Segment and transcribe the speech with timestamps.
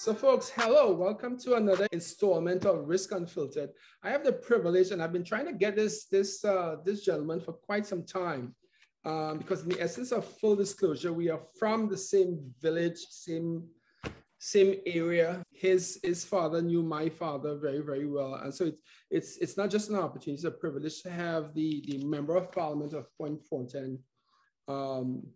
[0.00, 0.94] So, folks, hello.
[0.94, 3.68] Welcome to another installment of Risk Unfiltered.
[4.02, 7.38] I have the privilege, and I've been trying to get this this uh, this gentleman
[7.38, 8.54] for quite some time,
[9.04, 13.68] um, because in the essence of full disclosure, we are from the same village, same
[14.38, 15.42] same area.
[15.52, 18.80] His his father knew my father very very well, and so it's
[19.10, 22.50] it's it's not just an opportunity; it's a privilege to have the the member of
[22.50, 23.98] parliament of Point Fortin,
[24.66, 25.26] um,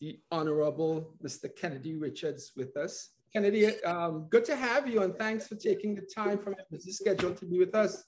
[0.00, 1.54] the Honorable Mr.
[1.54, 3.10] Kennedy Richards, with us.
[3.32, 6.92] Kennedy, um, good to have you, and thanks for taking the time from your busy
[6.92, 8.04] schedule to be with us.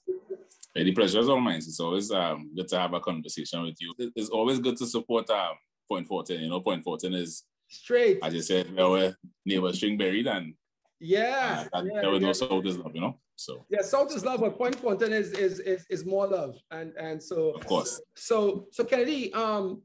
[0.75, 1.57] Hey, the pleasure is all mine.
[1.57, 3.95] It's always um, good to have a conversation with you.
[4.15, 5.55] It's always good to support um,
[5.89, 6.41] Point Fortin.
[6.41, 8.19] You know, Point Fortin is straight.
[8.21, 9.15] As you said, our
[9.45, 10.53] neighbor Stringberry and
[10.99, 12.27] yeah, uh, yeah, there was yeah.
[12.27, 13.19] no South is love, you know.
[13.35, 16.93] So yeah, South is love, but Point Fortin is is is, is more love, and
[16.97, 17.99] and so of course.
[18.15, 19.81] So so Kennedy, um,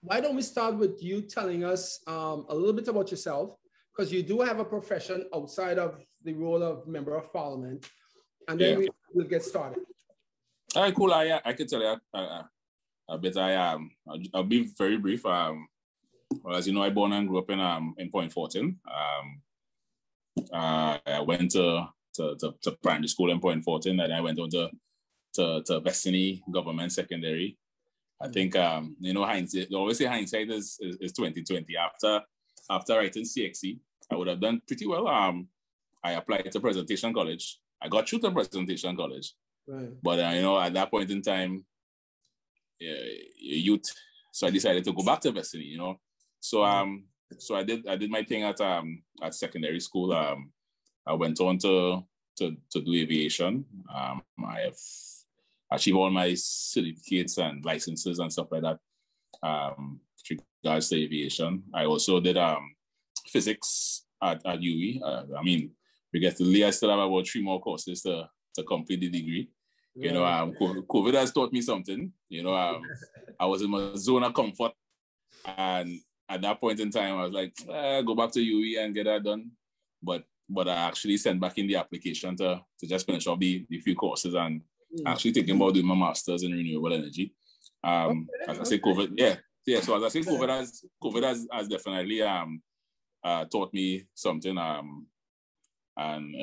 [0.00, 3.57] why don't we start with you telling us um, a little bit about yourself?
[3.98, 7.90] Because you do have a profession outside of the role of member of parliament,
[8.46, 8.78] and then yeah.
[8.78, 9.82] we will get started.
[10.76, 11.12] All right, cool.
[11.12, 12.50] I I can tell you a, a,
[13.08, 13.36] a bit.
[13.36, 13.90] I um
[14.32, 15.26] I'll, be very brief.
[15.26, 15.66] Um,
[16.44, 18.78] well, as you know, I born and grew up in um in Point Fortin.
[18.86, 19.42] Um,
[20.52, 24.38] uh, I went to, to to, to primary school in Point Fortin, and I went
[24.38, 24.70] on to
[25.34, 27.58] to, to Vessigny Government Secondary.
[28.20, 29.70] I think um you know hindsight.
[29.90, 31.76] Say hindsight is is, is twenty twenty.
[31.76, 32.22] After
[32.70, 33.80] after writing CXC,
[34.10, 35.06] I would have done pretty well.
[35.08, 35.48] Um,
[36.02, 37.58] I applied to Presentation College.
[37.80, 39.34] I got through to Presentation College.
[39.66, 39.90] Right.
[40.02, 41.64] But, uh, you know, at that point in time,
[42.82, 43.84] uh, youth,
[44.32, 46.00] so I decided to go back to Vessigny, you know.
[46.40, 47.04] So, um,
[47.38, 50.12] so I did, I did my thing at, um, at secondary school.
[50.12, 50.52] Um,
[51.06, 52.02] I went on to,
[52.38, 53.64] to, to do aviation.
[53.94, 54.78] Um, I have
[55.72, 58.78] achieved all my certificates and licenses and stuff like that.
[59.42, 60.00] Um,
[60.64, 61.62] regards to aviation.
[61.74, 62.74] I also did, um,
[63.26, 65.00] physics at, at UWI.
[65.02, 65.70] Uh, I mean,
[66.12, 69.50] we get to I still have about three more courses to, to complete the degree.
[69.94, 72.12] You know, um, COVID has taught me something.
[72.28, 72.82] You know, um,
[73.40, 74.72] I was in my zone of comfort.
[75.44, 78.94] And at that point in time, I was like, eh, go back to UWI and
[78.94, 79.50] get that done.
[80.02, 83.66] But but I actually sent back in the application to, to just finish off the,
[83.68, 84.62] the few courses and
[84.98, 85.02] mm.
[85.04, 87.34] actually thinking about doing my master's in renewable energy.
[87.84, 89.36] Um, okay, as I say, COVID, yeah,
[89.66, 89.80] yeah.
[89.80, 92.62] So as I say, COVID has COVID has, has definitely um
[93.24, 94.56] uh, taught me something.
[94.56, 95.06] Um,
[95.96, 96.34] and,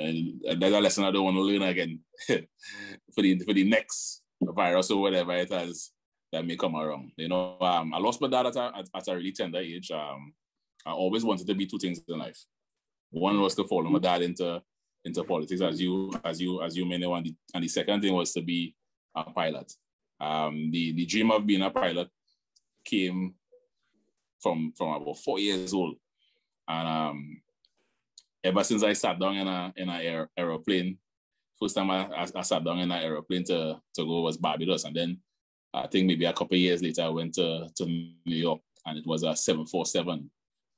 [0.44, 4.22] and that's a lesson I don't want to learn again for the for the next
[4.42, 5.92] virus or whatever it has
[6.32, 7.12] that may come around.
[7.18, 9.92] You know, um, I lost my dad at a, at, at a really tender age.
[9.92, 10.34] Um,
[10.86, 12.40] I always wanted to be two things in life.
[13.12, 14.62] One was to follow my dad into
[15.06, 18.02] into politics, as you as you as you may know, and the, and the second
[18.02, 18.76] thing was to be
[19.16, 19.72] a pilot.
[20.20, 22.10] Um, the the dream of being a pilot
[22.84, 23.36] came
[24.42, 25.96] from from about four years old.
[26.68, 27.42] And um,
[28.44, 30.98] ever since I sat down in a in an aeroplane,
[31.60, 34.84] first time I, I, I, sat down in an aeroplane to, to go was Barbados.
[34.84, 35.18] And then
[35.74, 39.06] I think maybe a couple years later, I went to, to New York and it
[39.06, 40.30] was a 747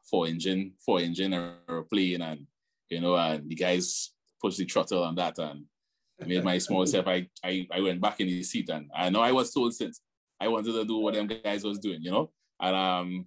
[0.04, 2.22] four engine, four engine aeroplane.
[2.22, 2.48] And,
[2.90, 4.12] you know, and the guys
[4.42, 5.66] pushed the throttle on that and
[6.26, 7.08] made my small self.
[7.08, 10.02] I, I, I went back in the seat and I know I was told since
[10.40, 12.32] I wanted to do what them guys was doing, you know?
[12.60, 13.26] And um,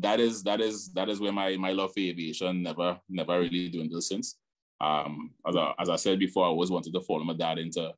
[0.00, 3.68] that is that is that is where my my love for aviation never never really
[3.68, 4.36] dwindled since.
[4.80, 7.92] Um, as I, as I said before, I always wanted to follow my dad into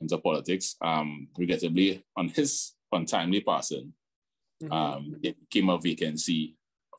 [0.00, 0.76] into politics.
[0.80, 3.92] Um, regrettably, on his untimely passing,
[4.62, 4.72] mm-hmm.
[4.72, 6.56] um, it came a vacancy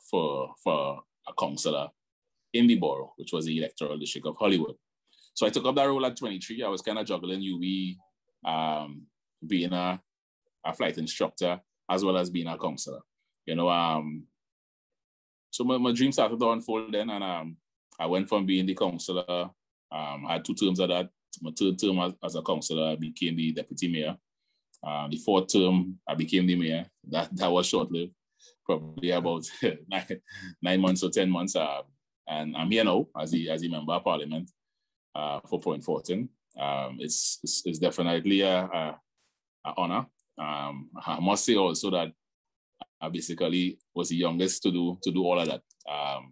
[0.10, 1.90] for for a councillor
[2.54, 4.76] in the borough, which was the electoral district of Hollywood.
[5.34, 6.62] So I took up that role at 23.
[6.62, 7.98] I was kind of juggling UWI,
[8.46, 9.08] um,
[9.46, 10.00] being a,
[10.64, 11.60] a flight instructor,
[11.90, 13.02] as well as being a councillor.
[13.48, 14.28] You know, um,
[15.54, 17.58] so my, my dream started to unfold then, and um,
[18.00, 19.52] I went from being the councillor.
[19.92, 21.10] Um, I had two terms of that.
[21.44, 24.18] My third term as, as a councillor, I became the deputy mayor.
[24.84, 26.88] Um, the fourth term, I became the mayor.
[27.08, 28.14] That that was short lived,
[28.66, 29.44] probably about
[29.88, 30.22] nine,
[30.60, 31.56] nine months or ten months.
[31.56, 31.84] Uh,
[32.28, 34.50] and I'm here now as a as the member of parliament
[35.14, 36.30] uh, for Point Fortin.
[36.60, 39.00] Um, it's, it's, it's definitely a, a,
[39.66, 40.08] a honor.
[40.40, 42.12] Um, I must say also that
[43.04, 45.62] I basically was the youngest to do to do all of that.
[45.90, 46.32] Um,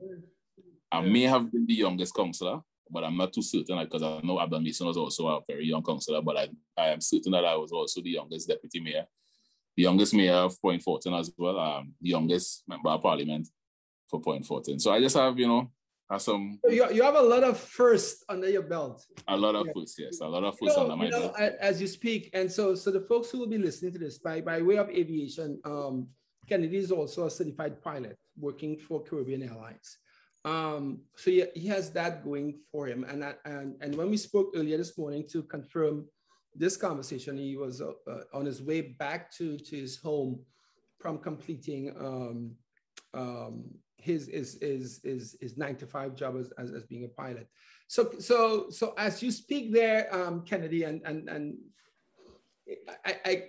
[0.90, 4.40] I may have been the youngest councillor, but I'm not too certain because I know
[4.40, 6.48] Abdul Mason was also a very young councillor, but I,
[6.78, 9.06] I am certain that I was also the youngest deputy mayor,
[9.76, 13.50] the youngest mayor of Point Fortin as well, um, the youngest member of parliament
[14.10, 14.80] for Point Fortin.
[14.80, 15.72] So I just have, you know,
[16.10, 16.58] have some.
[16.70, 19.06] You, you have a lot of firsts under your belt.
[19.28, 19.74] A lot of yeah.
[19.76, 21.54] firsts, yes, a lot of firsts you know, under my know, belt.
[21.60, 24.40] As you speak, and so so the folks who will be listening to this by
[24.40, 26.08] by way of aviation, um,
[26.52, 29.98] Kennedy is also a certified pilot working for Caribbean Airlines.
[30.44, 33.06] Um, so he, he has that going for him.
[33.06, 36.10] And, and, and when we spoke earlier this morning to confirm
[36.54, 40.42] this conversation, he was uh, uh, on his way back to, to his home
[41.00, 42.52] from completing um,
[43.14, 43.64] um,
[43.96, 47.48] his, his, his, his, his nine to five job as, as, as, being a pilot.
[47.88, 51.58] So, so, so as you speak there, um, Kennedy, and, and, and
[53.06, 53.44] I, I,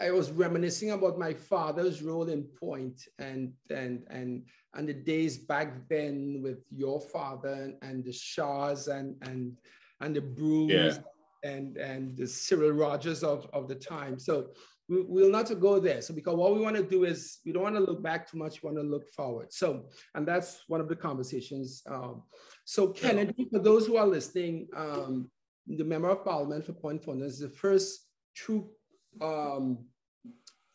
[0.00, 5.38] I was reminiscing about my father's role in Point and and and and the days
[5.38, 9.56] back then with your father and, and the Shaws and and
[10.00, 11.50] and the Bruce yeah.
[11.50, 14.18] and and the Cyril Rogers of, of the time.
[14.18, 14.50] So
[14.88, 16.00] we, will not go there.
[16.00, 18.38] So because what we want to do is we don't want to look back too
[18.38, 18.62] much.
[18.62, 19.52] We want to look forward.
[19.52, 21.82] So and that's one of the conversations.
[21.90, 22.22] Um,
[22.64, 25.30] so Kennedy, for those who are listening, um,
[25.66, 28.70] the member of parliament for Point Fortin is the first true
[29.20, 29.78] um,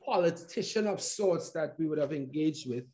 [0.05, 2.85] politician of sorts that we would have engaged with.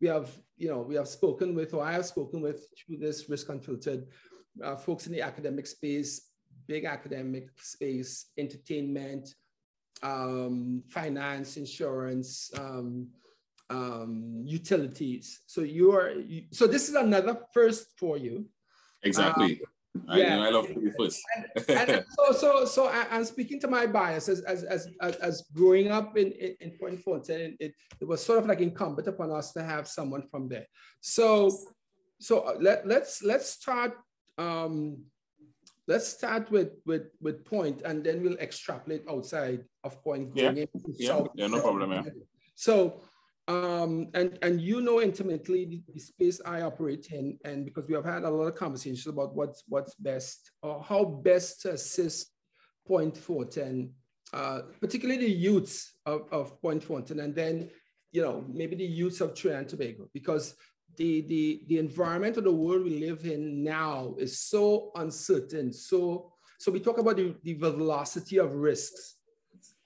[0.00, 3.28] We have, you know, we have spoken with, or I have spoken with through this
[3.28, 4.06] risk unfiltered
[4.62, 6.30] uh, folks in the academic space,
[6.66, 9.34] big academic space, entertainment,
[10.02, 13.08] um, finance, insurance, um,
[13.70, 15.40] um, utilities.
[15.46, 18.46] So you are, you, so this is another first for you.
[19.02, 19.60] Exactly.
[20.08, 20.40] I, yeah.
[20.40, 21.20] I love to be first.
[21.68, 25.44] and, and so, so, so I, am speaking to my bias as, as, as, as
[25.54, 29.30] growing up in, in, in Point Fortin, it, it was sort of like incumbent upon
[29.30, 30.66] us to have someone from there.
[31.00, 31.50] So,
[32.20, 33.94] so uh, let, let's, let's start,
[34.38, 35.04] um,
[35.86, 40.30] let's start with, with, with Point and then we'll extrapolate outside of Point.
[40.34, 41.92] Yeah, yeah, yeah, no problem.
[41.92, 42.02] Yeah.
[42.54, 43.02] So
[43.48, 48.04] um, and, and you know intimately the, space I operate in, and because we have
[48.04, 52.30] had a lot of conversations about what's, what's best or how best to assist
[52.86, 53.90] Point Fortin,
[54.34, 57.70] uh, particularly the youths of, of Point Fortin, and then,
[58.12, 60.54] you know, maybe the youths of Trinidad and Tobago, because
[60.96, 65.72] the, the, the environment of the world we live in now is so uncertain.
[65.72, 69.16] So, so we talk about the, the velocity of risks.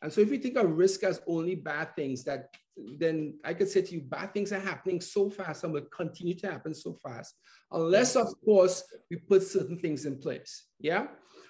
[0.00, 3.69] And so if we think of risk as only bad things that then I could
[3.69, 6.95] say to you, bad things are happening so fast and will continue to happen so
[7.03, 7.35] fast,
[7.71, 10.69] unless, of course, we put certain things in place.
[10.79, 11.09] Yeah.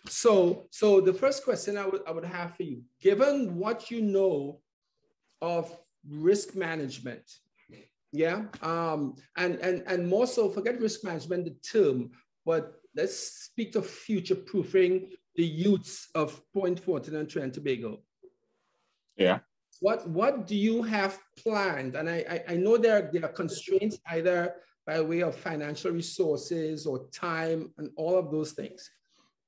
[0.09, 4.03] So, so the first question I would, I would have for you, given what you
[4.03, 4.61] know
[5.41, 5.77] of
[6.09, 7.23] risk management,
[8.15, 12.11] yeah, um, and and and more so, forget risk management, the term,
[12.45, 18.03] but let's speak of future proofing the youths of Point Fortin and Trinidad Tobago.
[19.17, 19.39] Yeah
[19.83, 21.97] what what do you have planned?
[21.97, 24.55] And I, I, I know there, there are constraints either
[24.87, 28.89] by way of financial resources or time and all of those things.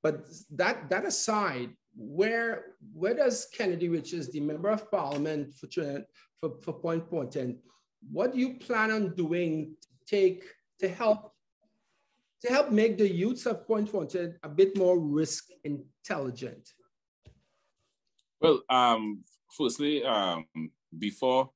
[0.03, 5.67] But that, that aside, where, where does Kennedy, which is the member of parliament for,
[6.39, 7.05] for, for Point
[8.11, 10.43] what do you plan on doing to take
[10.79, 11.31] to help
[12.41, 13.89] to help make the youths of Point
[14.43, 16.69] a bit more risk intelligent?
[18.41, 19.23] Well, um,
[19.57, 20.45] firstly, um,
[20.97, 21.49] before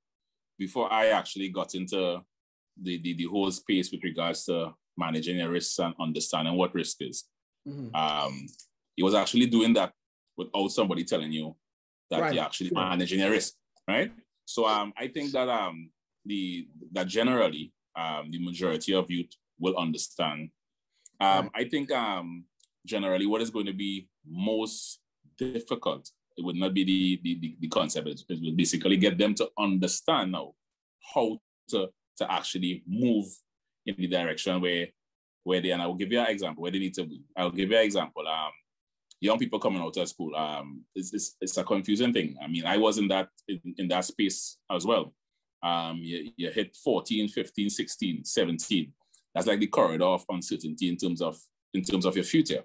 [0.58, 2.22] before I actually got into
[2.82, 6.98] the, the, the whole space with regards to managing your risks and understanding what risk
[7.00, 7.24] is,
[7.66, 7.96] mm-hmm.
[7.96, 8.46] um,
[8.98, 9.94] he was actually doing that
[10.36, 11.56] without somebody telling you
[12.10, 12.34] that right.
[12.34, 13.54] you're actually managing your risk,
[13.88, 14.12] right?
[14.46, 15.90] So um, I think that um,
[16.26, 19.30] the that generally um, the majority of youth
[19.60, 20.50] will understand.
[21.22, 21.66] Um, right.
[21.66, 22.46] I think um,
[22.86, 25.00] generally what is going to be most
[25.38, 28.08] difficult it would not be the, the, the, the concept.
[28.08, 30.54] It, it would basically get them to understand now
[31.14, 31.38] how
[31.70, 33.26] to, to actually move
[33.86, 34.88] in the direction where
[35.44, 37.22] where they and I will give you an example where they need to be.
[37.36, 38.28] I'll give you an example.
[38.28, 38.52] Um,
[39.20, 42.36] young people coming out of school, um, it's, it's, it's a confusing thing.
[42.42, 45.14] I mean, I was in that in, in that space as well.
[45.64, 48.94] Um, you, you hit 14, 15, 16, 17.
[49.34, 51.38] That's like the corridor of uncertainty in terms of
[51.74, 52.64] in terms of your future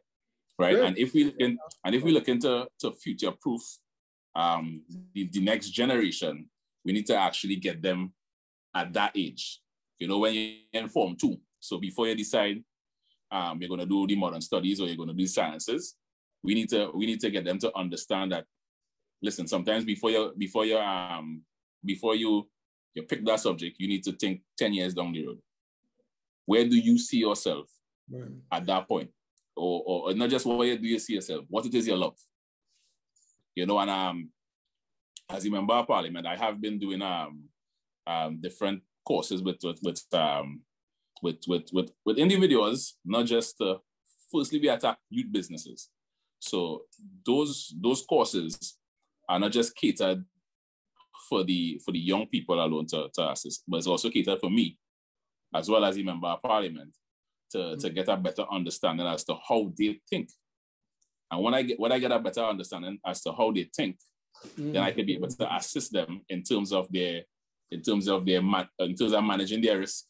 [0.59, 0.77] right?
[0.77, 0.85] Good.
[0.85, 3.63] And if we look in, and if we look into to future proof,
[4.37, 4.83] um,
[5.15, 6.49] the, the next generation,
[6.85, 8.13] we need to actually get them
[8.75, 9.61] at that age.
[9.99, 11.39] You know, when you're in form two.
[11.61, 12.63] So before you decide
[13.31, 15.97] um, you're going to do the modern studies or you're going to do sciences,
[16.43, 18.45] we need to we need to get them to understand that.
[19.23, 21.43] Listen, sometimes before you before you um
[21.85, 22.49] before you
[22.95, 25.39] you pick that subject, you need to think ten years down the road.
[26.47, 27.71] Where do you see yourself
[28.11, 28.31] right.
[28.53, 29.11] at that point?
[29.57, 32.17] Or, or not just what do you see yourself, what it is you love.
[33.55, 34.31] You know, and um,
[35.31, 37.45] as a member of parliament, I have been doing um,
[38.07, 40.63] um different courses with with with um
[41.23, 43.77] with with with, with individuals, not just uh,
[44.33, 45.89] firstly we attack youth businesses.
[46.41, 46.83] So
[47.25, 48.77] those those courses
[49.29, 50.25] are not just catered
[51.29, 54.51] for the for the young people alone to, to assist, but it's also catered for
[54.51, 54.79] me,
[55.55, 56.95] as well as a member of parliament,
[57.55, 57.79] to, mm-hmm.
[57.79, 60.29] to get a better understanding as to how they think.
[61.31, 63.97] And when I get when I get a better understanding as to how they think,
[64.47, 64.73] mm-hmm.
[64.73, 67.23] then I can be able to assist them in terms of their
[67.71, 70.05] in terms of their in terms of managing their risk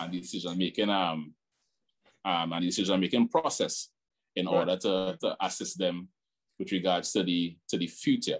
[0.00, 1.34] and decision making um,
[2.24, 3.88] um and decision making process
[4.34, 4.54] in right.
[4.54, 6.08] order to, to assist them
[6.58, 8.38] with regards to the to the future.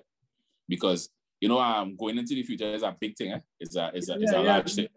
[0.69, 1.11] Because
[1.41, 3.33] you know, um, going into the future is a big thing.
[3.33, 3.41] Eh?
[3.61, 4.41] It's a it's a, it's a yeah.
[4.41, 4.89] large thing.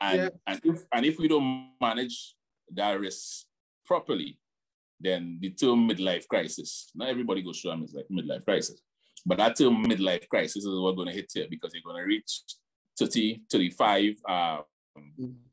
[0.00, 0.28] And yeah.
[0.46, 2.34] and if and if we don't manage
[2.74, 3.44] that risk
[3.84, 4.38] properly,
[5.00, 6.90] then the term midlife crisis.
[6.94, 7.76] Not everybody goes through a
[8.12, 8.80] midlife crisis,
[9.24, 12.06] but that term midlife crisis is what's going to hit you because you're going to
[12.06, 12.42] reach
[12.98, 14.14] 30, 35.
[14.28, 14.62] Um,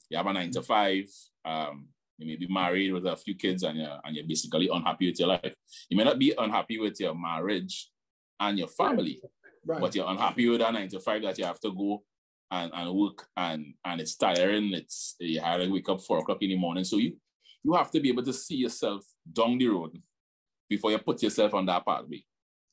[0.09, 1.05] you have a nine to five.
[1.45, 5.09] Um, you may be married with a few kids and you're, and you're basically unhappy
[5.09, 5.53] with your life.
[5.89, 7.89] You may not be unhappy with your marriage
[8.39, 9.21] and your family,
[9.65, 9.79] right.
[9.79, 12.03] but you're unhappy with that nine to five that you have to go
[12.51, 14.74] and, and work and, and it's tiring.
[14.74, 16.84] It's you have to wake up four o'clock in the morning.
[16.84, 17.18] So you
[17.63, 20.01] you have to be able to see yourself down the road
[20.70, 22.24] before you put yourself on that pathway.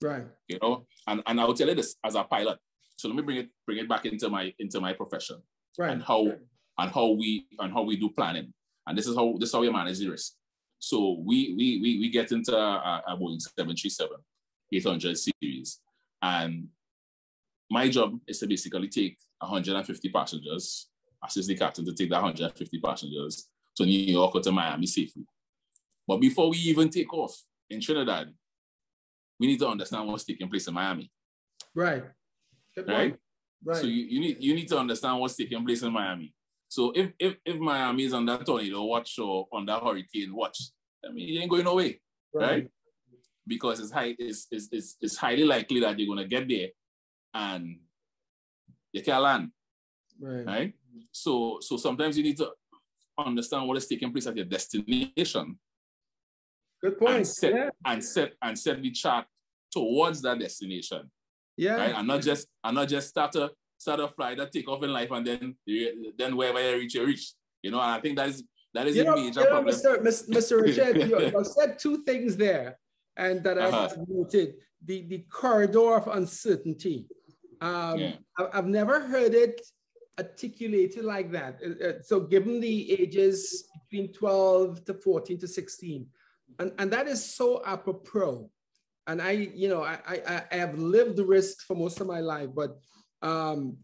[0.01, 0.25] Right.
[0.49, 2.59] You know, and, and I will tell you this as a pilot.
[2.97, 5.43] So let me bring it bring it back into my into my profession.
[5.79, 5.91] Right.
[5.91, 6.39] And how right.
[6.79, 8.53] and how we and how we do planning.
[8.87, 10.35] And this is how this is how we manage the risk.
[10.79, 14.17] So we we we, we get into a, a Boeing 737
[14.73, 15.81] 800 series.
[16.23, 16.69] And
[17.71, 20.89] my job is to basically take 150 passengers,
[21.25, 25.25] assist the captain to take that 150 passengers to New York or to Miami safely.
[26.07, 27.35] But before we even take off
[27.71, 28.33] in Trinidad,
[29.41, 31.11] we need to understand what's taking place in Miami.
[31.75, 32.05] Right.
[32.77, 33.17] Right.
[33.65, 33.77] Right.
[33.77, 36.35] So you, you need you need to understand what's taking place in Miami.
[36.69, 40.59] So if if, if Miami is on that tornado watch or on that hurricane watch,
[41.05, 42.01] I mean you ain't going away,
[42.35, 42.51] right?
[42.51, 42.69] right?
[43.47, 46.69] Because it's high it's, it's, it's, it's highly likely that you're gonna get there
[47.33, 47.79] and
[48.95, 49.51] you can't land.
[50.21, 50.47] Right.
[50.47, 50.75] Right.
[51.11, 52.53] So so sometimes you need to
[53.19, 55.59] understand what is taking place at your destination.
[56.81, 57.17] Good point.
[57.17, 57.71] And set, yeah.
[57.85, 59.27] and set and set the chart
[59.73, 61.11] towards that destination.
[61.57, 61.75] Yeah.
[61.75, 61.95] Right.
[61.95, 64.93] And not just and not just start a start a flight that take off in
[64.93, 65.57] life and then
[66.17, 67.33] then wherever you reach, you reach.
[67.63, 69.63] You know, and I think that is that is you a know, major you know,
[69.63, 69.75] problem.
[69.75, 70.29] Mr.
[70.29, 70.63] Mr.
[70.67, 72.79] Richard, you, you said two things there,
[73.17, 73.89] and that uh-huh.
[73.91, 77.07] I've noted the the corridor of uncertainty.
[77.61, 78.15] Um, yeah.
[78.53, 79.61] I've never heard it
[80.19, 81.61] articulated like that.
[81.65, 86.07] Uh, uh, so given the ages between 12 to 14 to 16,
[86.59, 88.51] and, and that is so apropos.
[89.07, 92.21] And I, you know, I, I, I have lived the risk for most of my
[92.21, 92.79] life, but
[93.23, 93.77] um,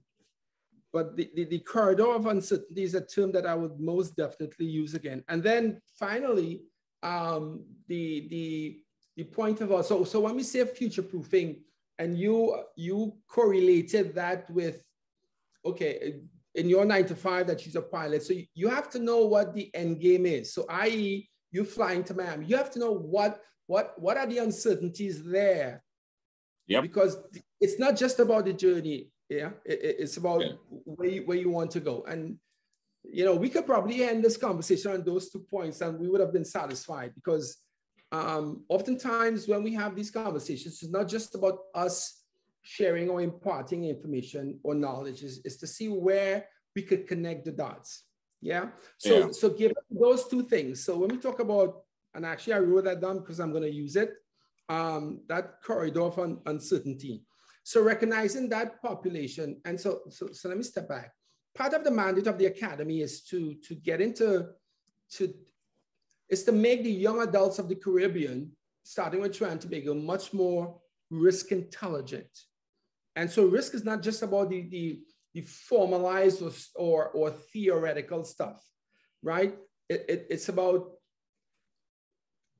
[0.93, 4.67] but the, the, the, corridor of uncertainty is a term that I would most definitely
[4.67, 5.23] use again.
[5.29, 6.62] And then finally,
[7.03, 8.81] um, the, the,
[9.17, 11.61] the point of, so, so when we say future proofing,
[12.00, 14.83] and you, you correlated that with
[15.64, 16.14] okay,
[16.54, 18.23] in your nine to five that she's a pilot.
[18.23, 20.54] So you have to know what the end game is.
[20.54, 21.28] So i.e.
[21.52, 25.83] you flying to Miami, you have to know what, what, what are the uncertainties there.
[26.66, 26.80] Yeah.
[26.80, 27.19] Because
[27.61, 29.11] it's not just about the journey.
[29.28, 29.50] Yeah.
[29.66, 30.52] It, it's about yeah.
[30.85, 32.04] where, you, where you want to go.
[32.09, 32.38] And,
[33.04, 36.21] you know, we could probably end this conversation on those two points and we would
[36.21, 37.59] have been satisfied because
[38.12, 42.25] um, oftentimes when we have these conversations, it's not just about us
[42.62, 47.52] sharing or imparting information or knowledge is, is to see where we could connect the
[47.52, 48.05] dots.
[48.40, 48.69] Yeah.
[48.99, 49.33] So, yeah.
[49.33, 50.85] so give those two things.
[50.85, 51.83] So when we talk about,
[52.14, 54.14] and actually I wrote that down because I'm going to use it,
[54.69, 57.23] um, that corridor of un uncertainty.
[57.62, 59.61] So recognizing that population.
[59.64, 61.12] And so, so, so let me step back.
[61.55, 64.49] Part of the mandate of the academy is to, to get into,
[65.12, 65.35] to,
[66.31, 68.53] is to make the young adults of the Caribbean,
[68.85, 70.79] starting with Trinidad and Tobago, much more
[71.11, 72.31] risk intelligent.
[73.17, 75.01] And so risk is not just about the, the,
[75.35, 78.65] the formalized or, or, or, theoretical stuff,
[79.23, 79.57] right?
[79.89, 80.93] It, it, it's about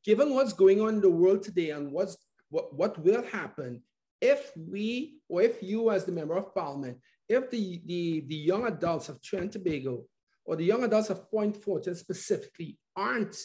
[0.05, 2.17] given what's going on in the world today and what's,
[2.49, 3.83] what, what will happen
[4.21, 6.99] if we, or if you as the member of parliament,
[7.29, 10.05] if the, the, the young adults of Trinidad and Tobago
[10.45, 13.37] or the young adults of Point Fortin specifically aren't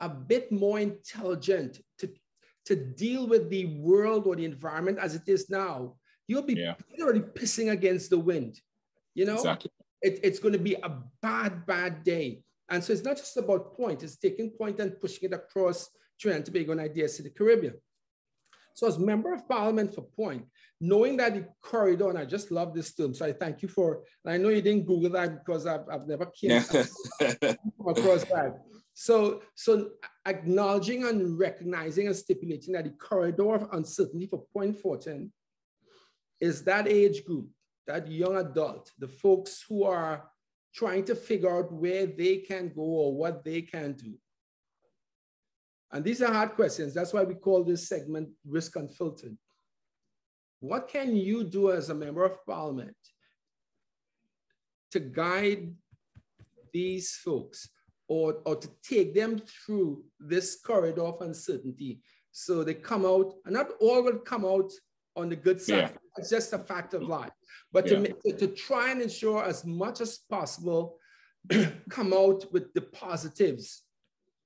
[0.00, 2.10] a bit more intelligent to,
[2.66, 5.94] to deal with the world or the environment as it is now,
[6.28, 6.74] you'll be yeah.
[6.90, 8.60] literally pissing against the wind.
[9.14, 9.70] You know, exactly.
[10.02, 12.42] it, it's going to be a bad, bad day.
[12.68, 15.88] And so it's not just about point, it's taking point and pushing it across
[16.20, 17.74] Trinidad and Tobago and ideas to the Caribbean.
[18.76, 20.44] So as member of parliament for Point,
[20.82, 24.02] knowing that the corridor, and I just love this term, so I thank you for,
[24.26, 28.58] I know you didn't Google that because I've, I've never came across that.
[28.98, 29.90] So, so
[30.26, 35.30] acknowledging and recognizing and stipulating that the corridor of uncertainty for Point Fortin
[36.40, 37.46] is that age group,
[37.86, 40.24] that young adult, the folks who are
[40.74, 44.14] trying to figure out where they can go or what they can do.
[45.92, 46.94] And these are hard questions.
[46.94, 49.36] That's why we call this segment Risk Unfiltered.
[50.60, 52.96] What can you do as a member of parliament
[54.92, 55.74] to guide
[56.72, 57.68] these folks
[58.08, 62.00] or, or to take them through this corridor of uncertainty
[62.38, 64.70] so they come out, and not all will come out
[65.16, 65.76] on the good side.
[65.76, 65.90] Yeah.
[66.18, 67.32] It's just a fact of life.
[67.72, 68.02] But yeah.
[68.26, 70.98] to, to try and ensure as much as possible
[71.88, 73.84] come out with the positives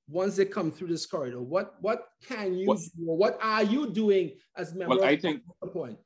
[0.09, 1.41] once they come through this corridor?
[1.41, 2.89] What what can you what, do?
[2.97, 4.99] What are you doing as members?
[4.99, 5.99] Well, I think the point.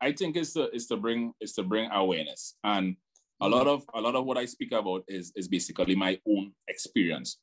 [0.00, 2.96] I think it's to is to bring is to bring awareness, and
[3.40, 6.52] a lot of a lot of what I speak about is is basically my own
[6.66, 7.38] experience,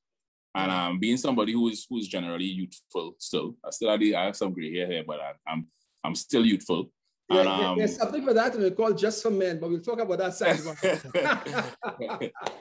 [0.53, 3.55] and um, being somebody who is who's generally youthful still.
[3.65, 5.67] I still have, I have some gray hair here, but I, I'm
[6.03, 6.91] I'm still youthful.
[7.29, 9.99] Yeah, and, um, there's something for that we call just for men, but we'll talk
[9.99, 10.59] about that side.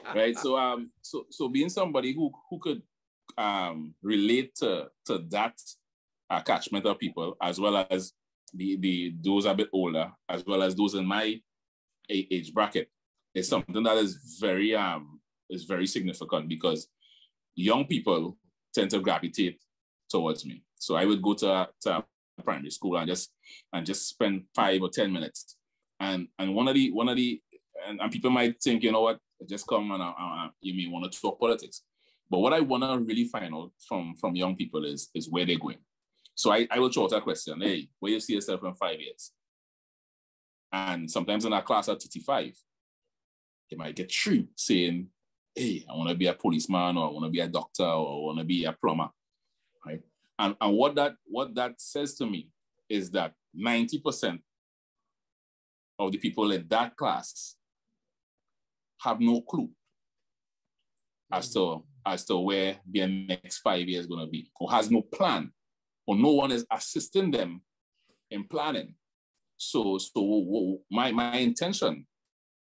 [0.15, 0.37] right.
[0.37, 2.81] So um so so being somebody who who could
[3.37, 5.59] um relate to to that
[6.29, 8.13] uh, catchment of people as well as
[8.53, 11.39] the the those a bit older as well as those in my
[12.09, 12.89] age bracket
[13.35, 16.87] is something that is very um is very significant because
[17.55, 18.37] young people
[18.73, 19.59] tend to gravitate
[20.09, 20.63] towards me.
[20.77, 22.03] So I would go to, to
[22.43, 23.31] primary school and just
[23.73, 25.57] and just spend five or ten minutes.
[25.99, 27.41] And and one of the one of the
[27.87, 30.91] and, and people might think, you know what, just come and uh, uh, you may
[30.91, 31.83] want to talk politics.
[32.29, 35.45] But what I want to really find out from from young people is is where
[35.45, 35.77] they're going.
[36.33, 38.99] So I, I will throw out a question, hey, where you see yourself in five
[38.99, 39.31] years?
[40.71, 42.57] And sometimes in our class at 35,
[43.69, 45.07] they might get through saying,
[45.55, 48.21] hey, I want to be a policeman or I want to be a doctor or
[48.21, 49.09] I want to be a plumber,
[49.85, 50.01] right?
[50.37, 52.49] And, and what that what that says to me
[52.89, 54.39] is that 90%
[55.97, 57.55] of the people in that class
[59.01, 59.69] have no clue
[61.31, 65.01] as to as to where their next five years going to be, or has no
[65.01, 65.51] plan,
[66.05, 67.61] or no one is assisting them
[68.29, 68.93] in planning.
[69.57, 72.05] So, so my my intention,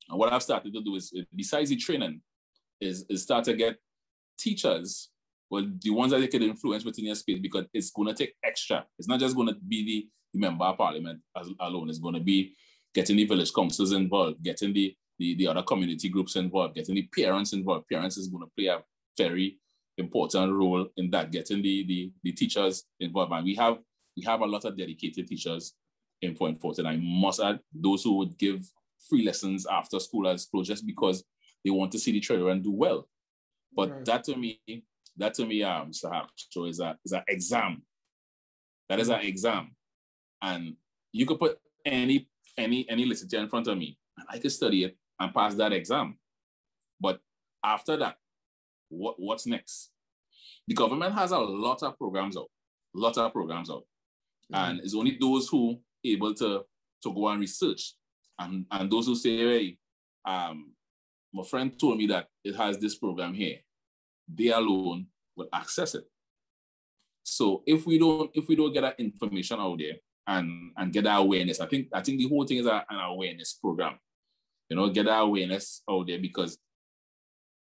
[0.08, 2.20] and what I've started to do is, eh, besides the training,
[2.80, 3.76] is, is start to get
[4.38, 5.10] teachers
[5.50, 8.34] well, the ones that they can influence within your space because it's going to take
[8.44, 8.84] extra.
[8.98, 11.88] It's not just going to be the, member of parliament as, alone.
[11.88, 12.54] It's going to be
[12.94, 17.08] getting the village councils involved, getting the, the, the other community groups involved, getting the
[17.16, 17.88] parents involved.
[17.90, 18.82] Parents is going to play a
[19.16, 19.58] very
[19.96, 23.32] important role in that, getting the, the, the teachers involved.
[23.32, 23.78] And we have
[24.16, 25.72] we have a lot of dedicated teachers
[26.20, 26.86] in Point Fortin.
[26.86, 28.68] I must add those who would give
[29.08, 31.24] free lessons after school as closed just because
[31.64, 33.08] they want to see the children do well.
[33.74, 34.04] But right.
[34.06, 34.60] that to me
[35.18, 36.26] that to me, um, Mr.
[36.50, 37.82] so is a is an exam.
[38.88, 39.74] That is an exam,
[40.40, 40.76] and
[41.12, 44.84] you could put any any any literature in front of me, and I could study
[44.84, 46.18] it and pass that exam.
[47.00, 47.20] But
[47.64, 48.16] after that,
[48.88, 49.90] what what's next?
[50.66, 52.50] The government has a lot of programs out,
[52.94, 53.84] lot of programs out,
[54.52, 54.70] mm-hmm.
[54.70, 56.62] and it's only those who able to
[57.02, 57.94] to go and research,
[58.38, 59.78] and and those who say, hey,
[60.24, 60.72] um,
[61.32, 63.58] my friend told me that it has this program here
[64.32, 66.04] they alone will access it.
[67.22, 69.94] So if we don't if we don't get that information out there
[70.26, 73.00] and and get that awareness, I think I think the whole thing is a, an
[73.00, 73.98] awareness program.
[74.68, 76.58] You know, get that awareness out there because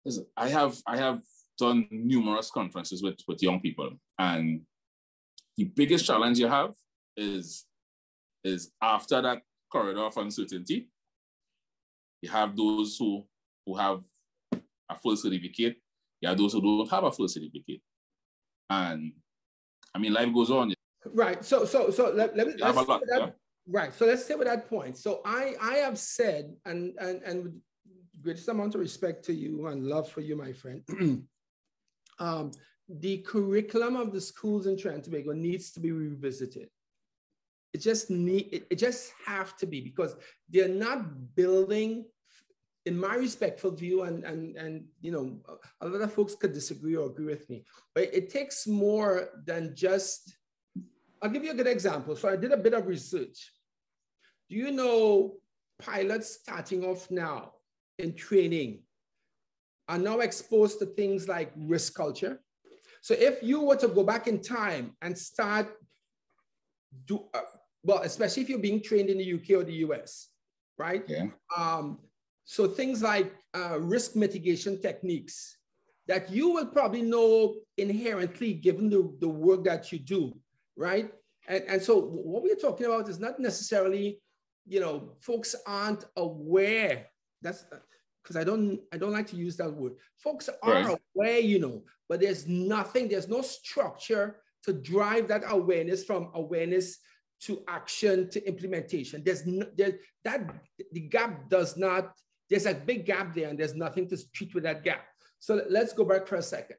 [0.06, 1.22] listen, I have I have
[1.58, 4.62] done numerous conferences with with young people, and
[5.58, 6.74] the biggest challenge you have
[7.16, 7.66] is
[8.44, 9.42] is after that
[9.74, 10.88] corridor of uncertainty,
[12.22, 13.26] you have those who
[13.66, 14.02] who have
[14.90, 15.78] a full certificate
[16.24, 17.82] there are those who don't have a full certificate.
[18.70, 19.12] And
[19.94, 20.74] I mean, life goes on.
[21.06, 21.44] Right.
[21.44, 23.30] So, so, so let, let me, let's lot, that, yeah.
[23.68, 23.94] right.
[23.94, 24.98] So let's stay with that point.
[24.98, 27.54] So I, I have said, and, and, and with
[28.22, 30.82] greatest amount of respect to you and love for you, my friend,
[32.20, 32.52] um,
[32.88, 36.70] the curriculum of the schools in Trinidad and Tobago needs to be revisited.
[37.74, 40.16] It just need, it, it just have to be because
[40.50, 42.06] they're not building
[42.86, 45.40] in my respectful view, and, and, and you know,
[45.80, 47.64] a lot of folks could disagree or agree with me,
[47.96, 50.36] but it takes more than just,
[51.22, 52.16] I'll give you a good example.
[52.16, 53.54] So I did a bit of research.
[54.50, 55.36] Do you know
[55.80, 57.54] pilots starting off now
[58.00, 58.84] in training
[59.88, 62.42] are now exposed to things like risk culture?
[63.02, 65.68] So if you were to go back in time and start
[67.06, 67.42] do, uh,
[67.84, 70.30] well, especially if you're being trained in the UK or the US,
[70.78, 71.04] right?
[71.08, 71.28] Yeah.
[71.56, 72.00] Um,
[72.46, 75.58] so things like uh, risk mitigation techniques
[76.08, 80.34] that you will probably know inherently given the, the work that you do,
[80.76, 81.12] right?
[81.48, 84.22] And, and so what we're talking about is not necessarily,
[84.66, 87.08] you know, folks aren't aware.
[87.42, 87.66] That's
[88.22, 89.94] because I don't I don't like to use that word.
[90.18, 91.00] Folks are right.
[91.16, 97.00] aware, you know, but there's nothing, there's no structure to drive that awareness from awareness
[97.46, 99.24] to action to implementation.
[99.24, 100.50] There's no, there, that
[100.92, 102.14] the gap does not,
[102.50, 105.06] there's a big gap there and there's nothing to treat with that gap.
[105.40, 106.78] So let's go back for a second.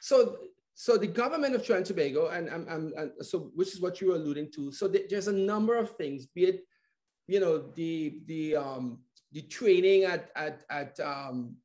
[0.00, 0.36] So,
[0.74, 4.08] so the government of Trinidad and Tobago, and, and, and, so which is what you
[4.08, 4.72] were alluding to.
[4.72, 6.64] So there's a number of things, be it,
[7.26, 8.98] you know, the the um,
[9.32, 11.56] the training at at at um,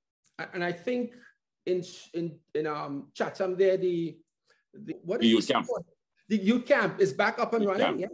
[0.53, 1.13] and I think
[1.65, 1.83] in
[2.13, 4.17] in in um Chatham there the
[4.73, 5.67] the what the youth camp.
[6.29, 7.99] The youth camp is back up and youth running.
[7.99, 7.99] Camp.
[8.01, 8.07] Yeah.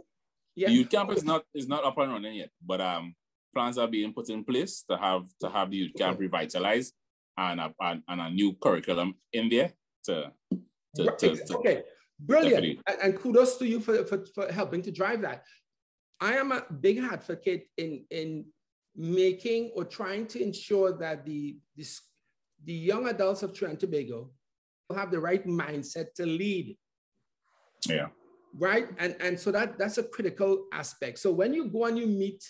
[0.56, 0.68] Yeah.
[0.68, 3.14] The youth camp is not is not up and running yet, but um
[3.54, 6.92] plans are being put in place to have to have the youth camp revitalized
[7.38, 9.72] and a, and, and a new curriculum in there
[10.04, 10.32] to,
[10.94, 11.18] to, right.
[11.18, 11.82] to, to okay
[12.20, 15.42] brilliant and, and kudos to you for, for, for helping to drive that
[16.20, 18.44] i am a big advocate in in
[18.96, 21.86] making or trying to ensure that the, the,
[22.64, 24.30] the young adults of Trinidad and Tobago
[24.94, 26.76] have the right mindset to lead.
[27.86, 28.06] Yeah.
[28.58, 28.88] Right.
[28.98, 31.18] And, and so that, that's a critical aspect.
[31.18, 32.42] So when you go and you meet,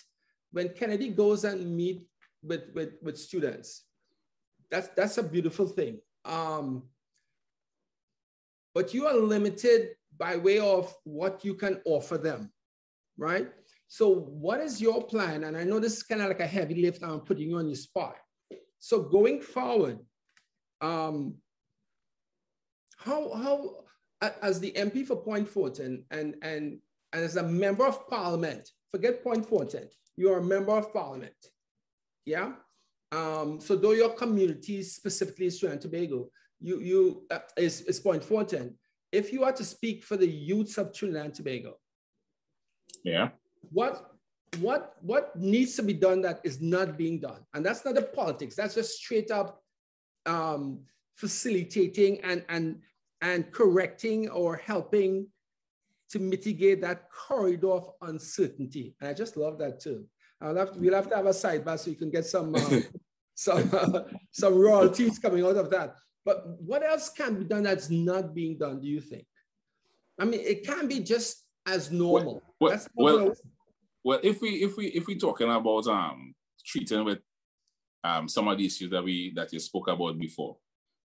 [0.51, 2.03] when Kennedy goes and meet
[2.41, 3.83] with, with, with students,
[4.71, 5.99] that's, that's a beautiful thing.
[6.23, 6.83] Um,
[8.73, 12.51] but you are limited by way of what you can offer them,
[13.17, 13.49] right?
[13.87, 15.43] So what is your plan?
[15.45, 17.03] And I know this is kind of like a heavy lift.
[17.03, 18.17] I'm putting you on your spot.
[18.79, 19.99] So going forward,
[20.81, 21.35] um,
[22.97, 23.86] how how
[24.21, 26.79] as the MP for Point Fortin and and
[27.13, 31.35] and as a member of Parliament, forget Point Fortin, you are a member of Parliament,
[32.25, 32.53] yeah.
[33.11, 37.99] Um, so though your community specifically is Trinidad and Tobago, you you uh, is is
[37.99, 38.75] Point Fortin.
[39.11, 41.75] If you are to speak for the youths of Trinidad and Tobago,
[43.03, 43.29] yeah,
[43.71, 44.17] what
[44.59, 48.01] what what needs to be done that is not being done and that's not the
[48.01, 49.61] politics that's just straight up
[50.25, 50.79] um,
[51.15, 52.79] facilitating and and
[53.21, 55.27] and correcting or helping
[56.09, 58.95] to mitigate that corridor of uncertainty.
[59.01, 60.05] And i just love that too.
[60.39, 62.79] I'll have to, we'll have to have a sidebar so you can get some uh,
[63.35, 64.01] some uh,
[64.31, 65.95] some royalties coming out of that.
[66.23, 69.25] But what else can be done that's not being done do you think?
[70.19, 72.43] I mean it can be just as normal.
[72.59, 73.35] Well, well, well
[74.03, 76.33] well, if we if we if we talking about um
[76.65, 77.19] treating with
[78.03, 80.55] um some of the issues that we that you spoke about before,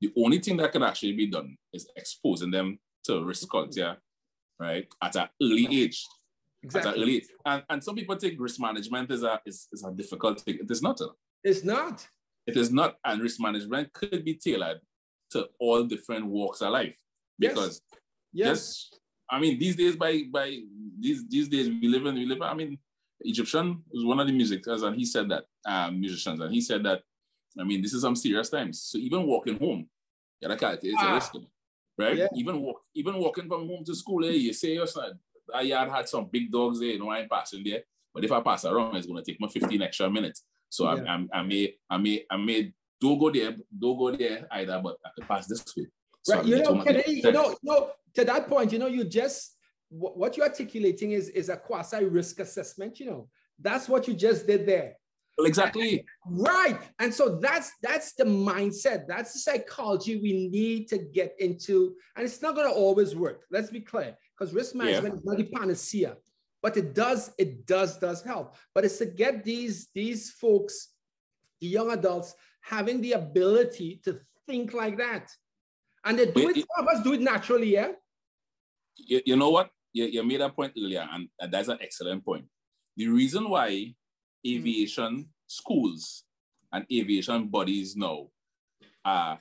[0.02, 3.98] the only thing that can actually be done is exposing them to risk culture,
[4.60, 6.06] right, at an early age.
[6.64, 6.90] Exactly.
[6.90, 7.28] At an early age.
[7.46, 10.60] And, and some people think risk management is a is, is a difficult thing.
[10.62, 11.00] It is not.
[11.02, 11.08] A,
[11.44, 12.08] it's not.
[12.46, 12.98] It is not.
[13.06, 14.80] And risk management could be tailored
[15.32, 16.98] to all different walks of life.
[17.40, 17.82] Because
[18.34, 18.48] yes.
[18.48, 18.90] yes.
[19.30, 20.58] I mean, these days by by
[21.00, 22.42] these these days we live in we live.
[22.42, 22.78] I mean,
[23.22, 26.84] Egyptian was one of the musicians, and he said that um, musicians, and he said
[26.84, 27.02] that
[27.60, 28.82] I mean this is some serious times.
[28.82, 29.88] So even walking home,
[30.42, 31.12] yeah, that is ah.
[31.12, 31.34] a risk,
[31.98, 32.18] right?
[32.18, 32.28] Yeah.
[32.36, 35.20] Even walk, even walking from home to school, eh, you say your son,
[35.54, 37.82] I yard had some big dogs there, you know, I ain't passing there.
[38.14, 40.44] But if I pass around, it's gonna take me 15 extra minutes.
[40.70, 41.04] So yeah.
[41.04, 44.82] I, I, I may, I may, I may don't go there, don't go there either,
[44.84, 45.88] but I can pass this way.
[46.24, 46.46] So right.
[46.46, 49.56] You know, can I, you know, you know, to that point, you know, you just
[49.90, 53.30] what you're articulating is, is a quasi risk assessment, you know.
[53.60, 54.96] That's what you just did there.
[55.40, 56.04] Exactly.
[56.26, 56.80] Right.
[57.00, 59.08] And so that's that's the mindset.
[59.08, 61.96] That's the psychology we need to get into.
[62.16, 63.46] And it's not going to always work.
[63.52, 64.16] Let's be clear.
[64.38, 65.20] Because risk management yeah.
[65.20, 66.18] is not a panacea.
[66.64, 68.56] But it does, it does, does help.
[68.74, 70.90] But it's to get these, these folks,
[71.62, 75.30] the young adults, having the ability to think like that.
[76.04, 77.92] And they do it, it, some of us do it naturally, yeah?
[78.98, 79.70] You, you know what?
[79.98, 82.46] you, you made a point earlier, and that's an excellent point.
[82.96, 83.94] The reason why
[84.56, 85.28] aviation mm.
[85.48, 86.24] schools
[86.72, 88.28] and aviation bodies now
[89.04, 89.40] are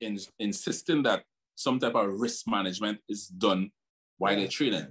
[0.00, 3.70] in, insisting that some type of risk management is done
[4.18, 4.40] while yeah.
[4.40, 4.86] they're training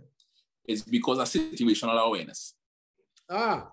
[0.67, 2.53] is because of situational awareness.
[3.29, 3.71] Ah.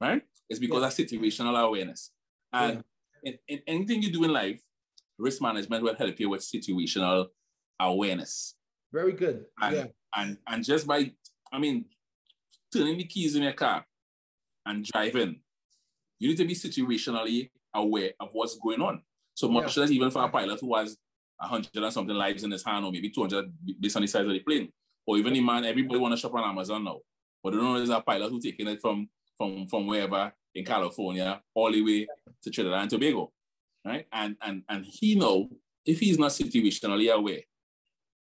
[0.00, 0.22] Right?
[0.48, 0.86] It's because yeah.
[0.88, 2.10] of situational awareness.
[2.52, 2.84] And
[3.22, 3.32] yeah.
[3.32, 4.60] in, in anything you do in life,
[5.18, 7.28] risk management will help you with situational
[7.80, 8.54] awareness.
[8.92, 9.46] Very good.
[9.60, 11.12] And, yeah and and just by
[11.52, 11.84] I mean
[12.72, 13.86] turning the keys in your car
[14.66, 15.40] and driving,
[16.18, 19.02] you need to be situationally aware of what's going on.
[19.34, 19.84] So much yeah.
[19.84, 20.96] as even for a pilot who has
[21.40, 24.22] a hundred and something lives in his hand, or maybe 200 based on the size
[24.24, 24.70] of the plane,
[25.06, 27.00] or even the man, everybody want to shop on Amazon now.
[27.42, 30.64] But they don't know there's a pilot who's taking it from from from wherever in
[30.64, 32.06] California all the way
[32.42, 33.32] to Trinidad and Tobago,
[33.84, 34.06] right?
[34.12, 35.48] And and and he know
[35.84, 37.42] if he's not situationally aware,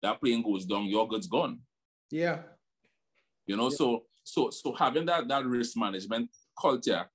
[0.04, 1.60] that plane goes down, your goods gone.
[2.12, 2.40] Yeah.
[3.48, 3.76] You know, yeah.
[3.76, 7.06] so so so having that that risk management culture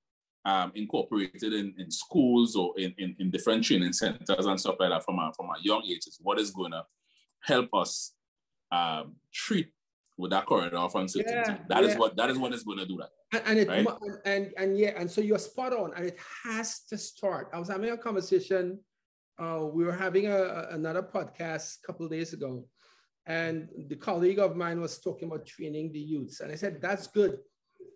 [0.45, 4.89] um, incorporated in, in schools or in, in, in, different training centers and stuff like
[4.89, 6.83] that from a, from a young age is what is going to
[7.41, 8.13] help us
[8.71, 9.69] um, treat
[10.17, 11.51] with that corridor of uncertainty.
[11.51, 11.89] Yeah, that yeah.
[11.89, 13.09] is what that is what is going to do that.
[13.33, 13.87] And and, it, right?
[14.25, 17.49] and, and yeah, and so you're spot on, and it has to start.
[17.53, 18.79] I was having a conversation.
[19.39, 22.65] Uh, we were having a, another podcast a couple days ago,
[23.31, 27.07] and the colleague of mine was talking about training the youths, and I said that's
[27.07, 27.33] good,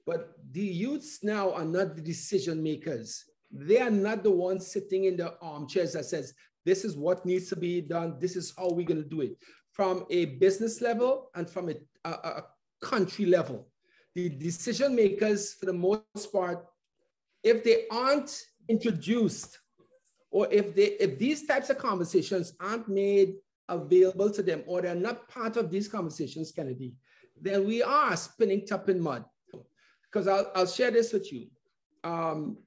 [0.05, 0.21] but
[0.51, 3.25] the youths now are not the decision makers.
[3.51, 6.33] They are not the ones sitting in the armchairs that says
[6.65, 8.17] this is what needs to be done.
[8.19, 9.37] This is how we're going to do it
[9.71, 12.43] from a business level and from a, a, a
[12.81, 13.67] country level.
[14.15, 16.65] The decision makers, for the most part,
[17.43, 18.31] if they aren't
[18.69, 19.59] introduced
[20.31, 23.35] or if they if these types of conversations aren't made
[23.69, 26.93] available to them or they're not part of these conversations, Kennedy,
[27.39, 29.25] then we are spinning top in mud.
[30.03, 31.47] Because I'll, I'll share this with you.
[32.03, 32.57] Um,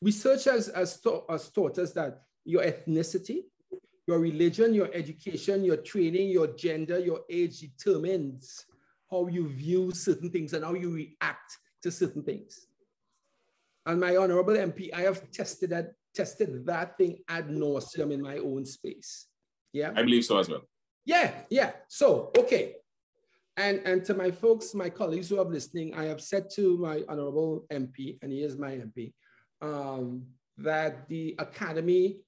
[0.00, 3.42] research has, has, has taught us that your ethnicity,
[4.06, 8.64] your religion, your education, your training, your gender, your age determines
[9.10, 12.66] how you view certain things and how you react to certain things.
[13.86, 18.38] And my honorable MP, I have tested that, tested that thing ad nauseum in my
[18.38, 19.26] own space.
[19.72, 19.92] Yeah.
[19.94, 20.62] I believe so as well.
[21.04, 21.72] Yeah, yeah.
[21.88, 22.74] So, okay.
[23.56, 27.02] And, and to my folks, my colleagues who are listening, I have said to my
[27.08, 29.12] honorable MP, and he is my MP,
[29.60, 30.24] um,
[30.58, 32.20] that the academy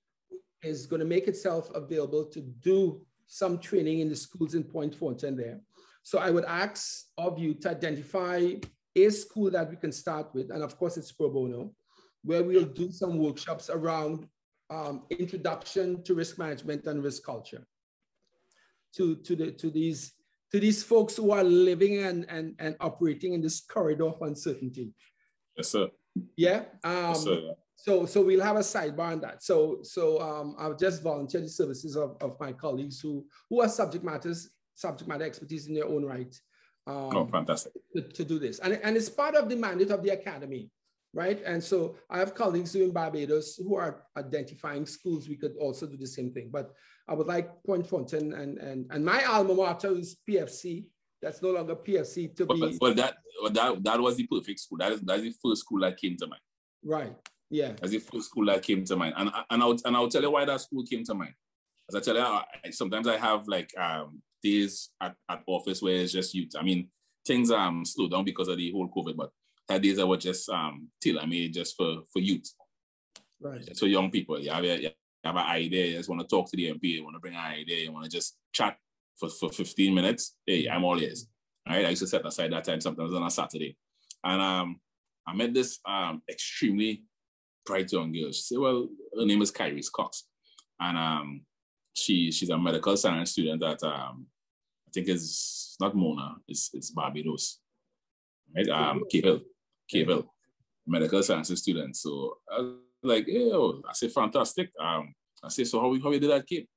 [0.63, 4.95] is going to make itself available to do some training in the schools in Point
[4.95, 5.61] Fortin there.
[6.03, 8.55] So I would ask of you to identify
[8.97, 11.73] a school that we can start with, and of course it's pro bono,
[12.25, 14.27] where we'll do some workshops around
[14.71, 17.67] um, introduction to risk management and risk culture.
[18.97, 20.13] To, to, the, to, these,
[20.51, 24.93] to these folks who are living and, and, and operating in this corridor of uncertainty.
[25.57, 25.89] Yes, sir.
[26.37, 26.65] Yeah.
[26.83, 27.55] Um, yes, sir.
[27.83, 29.43] So, so we'll have a sidebar on that.
[29.43, 33.69] So, so um, I'll just volunteer the services of, of my colleagues who, who are
[33.71, 36.35] subject matters, subject matter expertise in their own right.
[36.87, 37.73] Um, oh, fantastic.
[37.97, 38.59] To, to, do this.
[38.59, 40.69] And, and it's part of the mandate of the academy,
[41.13, 41.41] right?
[41.45, 45.29] And so I have colleagues in Barbados who are identifying schools.
[45.29, 46.51] We could also do the same thing.
[46.53, 46.73] But
[47.09, 50.87] I would like Point Fortin and, and, and my alma mater is PFC.
[51.21, 52.79] That's no longer PFC to be.
[52.81, 53.17] Well, that,
[53.53, 54.79] that, that was the perfect school.
[54.79, 56.43] That is, that is the first school that came to mind.
[56.85, 57.15] Right.
[57.51, 57.73] Yeah.
[57.83, 59.15] As the first school that came to mind.
[59.17, 61.35] And, and, I'll, and I'll tell you why that school came to mind.
[61.89, 65.97] As I tell you, I, sometimes I have like um, days at, at office where
[65.97, 66.53] it's just youth.
[66.57, 66.89] I mean,
[67.27, 69.31] things um slow down because of the whole COVID, but
[69.79, 72.53] that I was just um tailor made just for, for youth.
[73.41, 73.65] Right.
[73.65, 74.39] Just for young people.
[74.41, 74.91] You have, you
[75.25, 77.35] have an idea, you just want to talk to the MP, you want to bring
[77.35, 78.77] an idea, you want to just chat
[79.19, 80.37] for, for 15 minutes.
[80.47, 81.27] Hey, I'm all ears.
[81.67, 81.87] All right.
[81.87, 83.77] I used to set aside that time sometimes on a Saturday.
[84.25, 84.81] And um
[85.27, 87.05] I met this um extremely
[87.65, 88.33] bright young girl.
[88.33, 90.25] She said, well, her name is Kyrie Cox.
[90.79, 91.43] And um,
[91.95, 94.27] she she's a medical science student at, um,
[94.89, 97.59] I think it's not Mona, it's, it's Barbados,
[98.55, 98.69] right?
[98.69, 99.41] Um, Cave Hill,
[99.91, 100.33] Hill,
[100.87, 101.97] medical sciences student.
[101.97, 104.71] So I was like, oh, I said, fantastic.
[104.81, 106.69] Um, I said, so how, how you did that, Cape?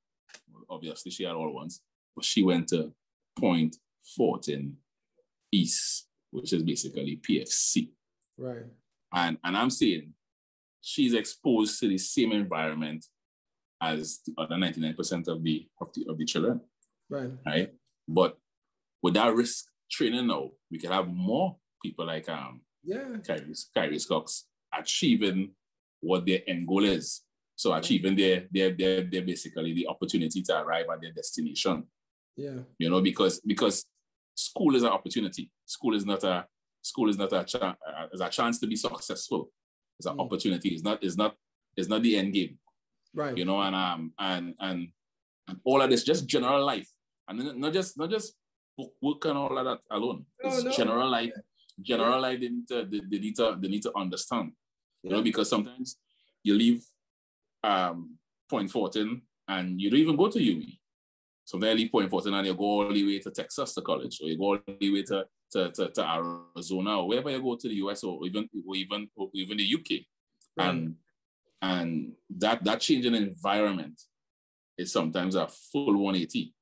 [0.52, 1.82] Well, obviously, she had all ones,
[2.14, 2.92] but she went to
[3.38, 3.76] Point
[4.16, 4.76] Fortin
[5.52, 7.90] East, which is basically PFC.
[8.38, 8.64] Right.
[9.12, 10.12] And, and I'm saying
[10.80, 13.04] she's exposed to the same environment
[13.80, 16.60] as the other 99% of the, of the of the children.
[17.10, 17.30] Right.
[17.46, 17.72] Right.
[18.08, 18.38] But
[19.02, 23.98] with that risk training now, we can have more people like um yeah Kyrie, Kyrie
[24.00, 24.46] Cox
[24.78, 25.50] achieving
[26.00, 27.22] what their end goal is.
[27.56, 31.84] So achieving their, their their their basically the opportunity to arrive at their destination.
[32.36, 32.60] Yeah.
[32.78, 33.86] You know, because because
[34.34, 35.50] school is an opportunity.
[35.64, 36.46] School is not a
[36.82, 37.76] school is not a, cha-
[38.12, 39.50] is a chance to be successful.
[39.98, 40.20] It's an mm.
[40.20, 40.70] opportunity.
[40.70, 41.02] It's not.
[41.02, 41.34] It's not.
[41.76, 42.58] It's not the end game.
[43.14, 43.36] Right.
[43.36, 44.88] You know, and um and and
[45.48, 46.88] and all of this, just general life,
[47.28, 48.34] and not just not just
[48.76, 50.26] book work and all of that alone.
[50.40, 50.72] It's no.
[50.72, 51.32] general life.
[51.80, 52.40] General life.
[52.40, 52.84] They need to.
[52.84, 53.56] They, they, need to.
[53.60, 54.52] They need to understand.
[55.02, 55.96] You know, because sometimes
[56.42, 56.84] you leave
[57.62, 58.16] um
[58.48, 60.78] Point Fortin and you don't even go to UWI.
[61.44, 64.18] Sometimes you leave Point Fortin and you go all the way to Texas to college,
[64.22, 66.10] or you go all the way to to, to, to
[66.56, 69.74] Arizona or wherever you go to the US or even or even or even the
[69.74, 70.04] UK.
[70.56, 70.68] Right.
[70.68, 70.96] And
[71.62, 74.00] and that that changing environment
[74.76, 76.52] is sometimes a full 180.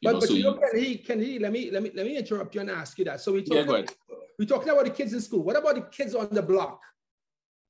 [0.00, 1.90] You but, know, but so you know, can he can he let me let me
[1.94, 3.20] let me interrupt you and ask you that.
[3.20, 3.94] So we talking, yeah, about,
[4.38, 5.42] we talking about the kids in school.
[5.42, 6.80] What about the kids on the block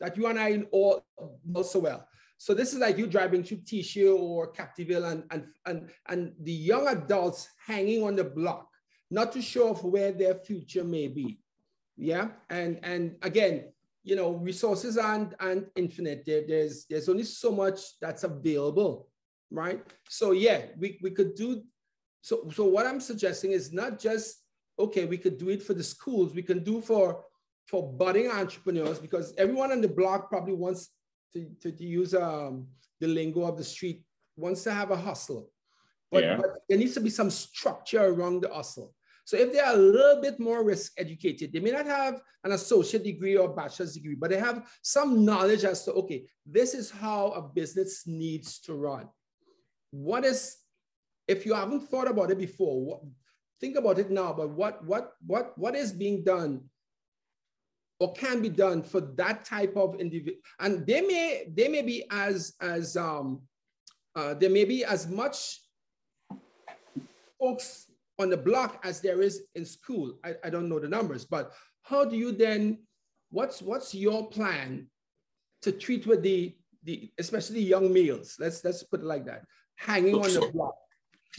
[0.00, 1.04] that you and I all
[1.44, 2.06] know so well?
[2.38, 6.52] So this is like you driving through Techier or Cap-de-Ville and, and, and, and the
[6.52, 8.68] young adults hanging on the block
[9.10, 11.38] not to show off where their future may be.
[11.96, 13.72] Yeah, and and again,
[14.04, 16.24] you know, resources aren't, aren't infinite.
[16.26, 19.08] There, there's there's only so much that's available,
[19.50, 19.82] right?
[20.08, 21.62] So yeah, we, we could do
[22.26, 22.34] so.
[22.56, 24.26] So what I'm suggesting is not just
[24.78, 27.24] okay, we could do it for the schools, we can do for
[27.70, 30.80] for budding entrepreneurs because everyone on the block probably wants
[31.32, 32.66] to, to, to use um,
[33.00, 34.04] the lingo of the street,
[34.36, 35.50] wants to have a hustle.
[36.12, 36.36] But, yeah.
[36.36, 38.94] but there needs to be some structure around the hustle.
[39.24, 42.52] So if they are a little bit more risk educated, they may not have an
[42.52, 46.88] associate degree or bachelor's degree, but they have some knowledge as to, okay, this is
[46.88, 49.08] how a business needs to run.
[49.90, 50.56] What is,
[51.28, 53.00] if you haven't thought about it before, what,
[53.60, 56.60] think about it now, but what, what, what, what is being done
[57.98, 60.38] or can be done for that type of individual?
[60.60, 63.42] And they may, they may be as, as um,
[64.14, 65.60] uh, there may be as much
[67.40, 67.86] folks
[68.18, 70.18] on the block as there is in school.
[70.24, 72.78] I, I don't know the numbers, but how do you then,
[73.30, 74.86] what's, what's your plan
[75.62, 78.36] to treat with the, the especially young males?
[78.38, 79.44] Let's, let's put it like that,
[79.76, 80.74] hanging on the block.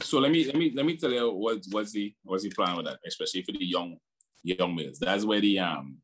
[0.01, 2.77] So let me let me let me tell you what what's the what's the plan
[2.77, 3.97] with that, especially for the young
[4.43, 4.99] young males.
[4.99, 5.97] That's where the um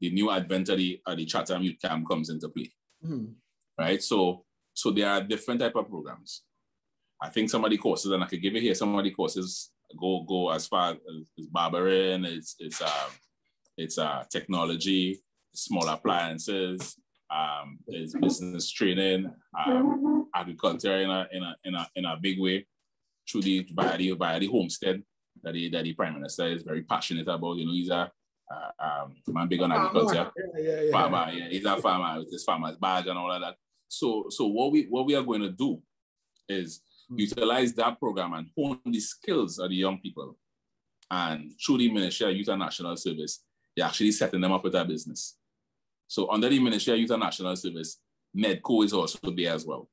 [0.00, 2.70] the new advent of the, of the Chatham Youth Camp comes into play.
[3.04, 3.32] Mm-hmm.
[3.78, 4.02] Right.
[4.02, 6.42] So so there are different type of programs.
[7.22, 9.10] I think some of the courses, and I could give you here some of the
[9.10, 10.96] courses go go as far as,
[11.38, 13.10] as barbering, it's it's um
[13.76, 15.22] it's uh technology,
[15.54, 16.96] small appliances,
[17.30, 19.32] um, there's business training,
[19.66, 22.66] um, agriculture in a in a in a in a big way
[23.28, 25.02] through the by the by the homestead
[25.42, 27.56] that the that the prime minister is very passionate about.
[27.56, 28.10] You know, he's a
[28.50, 30.92] uh, um, man big on agriculture, yeah, yeah, yeah.
[30.92, 31.32] farmer.
[31.32, 33.56] Yeah, he's a farmer with his farmer's badge and all of that.
[33.88, 35.82] So so what we what we are going to do
[36.48, 37.18] is mm.
[37.18, 40.36] utilize that program and hone the skills of the young people.
[41.10, 43.44] And through the Ministry of Youth and National Service,
[43.76, 45.36] they're actually setting them up with a business.
[46.08, 48.00] So under the Ministry of Youth and National Service,
[48.36, 49.88] NEDCO is also there as well.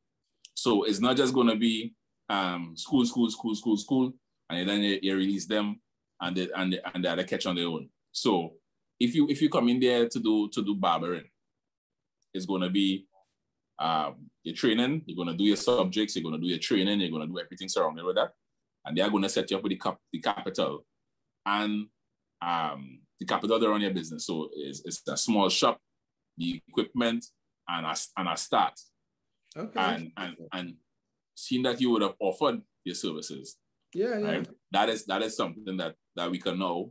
[0.55, 1.93] So it's not just going to be
[2.29, 4.13] um, school, school, school, school, school,
[4.49, 5.79] and then you, you release them
[6.21, 7.89] and they, and they, and they catch on their own.
[8.11, 8.53] So
[8.99, 11.25] if you if you come in there to do to do barbering,
[12.33, 13.05] it's going to be
[13.79, 15.03] um, your training.
[15.05, 16.15] You're going to do your subjects.
[16.15, 17.01] You're going to do your training.
[17.01, 18.31] You're going to do everything surrounding with that,
[18.85, 20.85] and they are going to set you up with the cap, the capital
[21.45, 21.87] and
[22.41, 24.25] um, the capital to run your business.
[24.25, 25.79] So it's, it's a small shop,
[26.37, 27.25] the equipment,
[27.67, 28.79] and a, and a start.
[29.55, 29.79] Okay.
[29.79, 30.75] And and and
[31.35, 33.57] seeing that you would have offered your services.
[33.93, 34.31] Yeah, yeah.
[34.31, 34.47] Right?
[34.71, 36.89] That is that is something that that we can now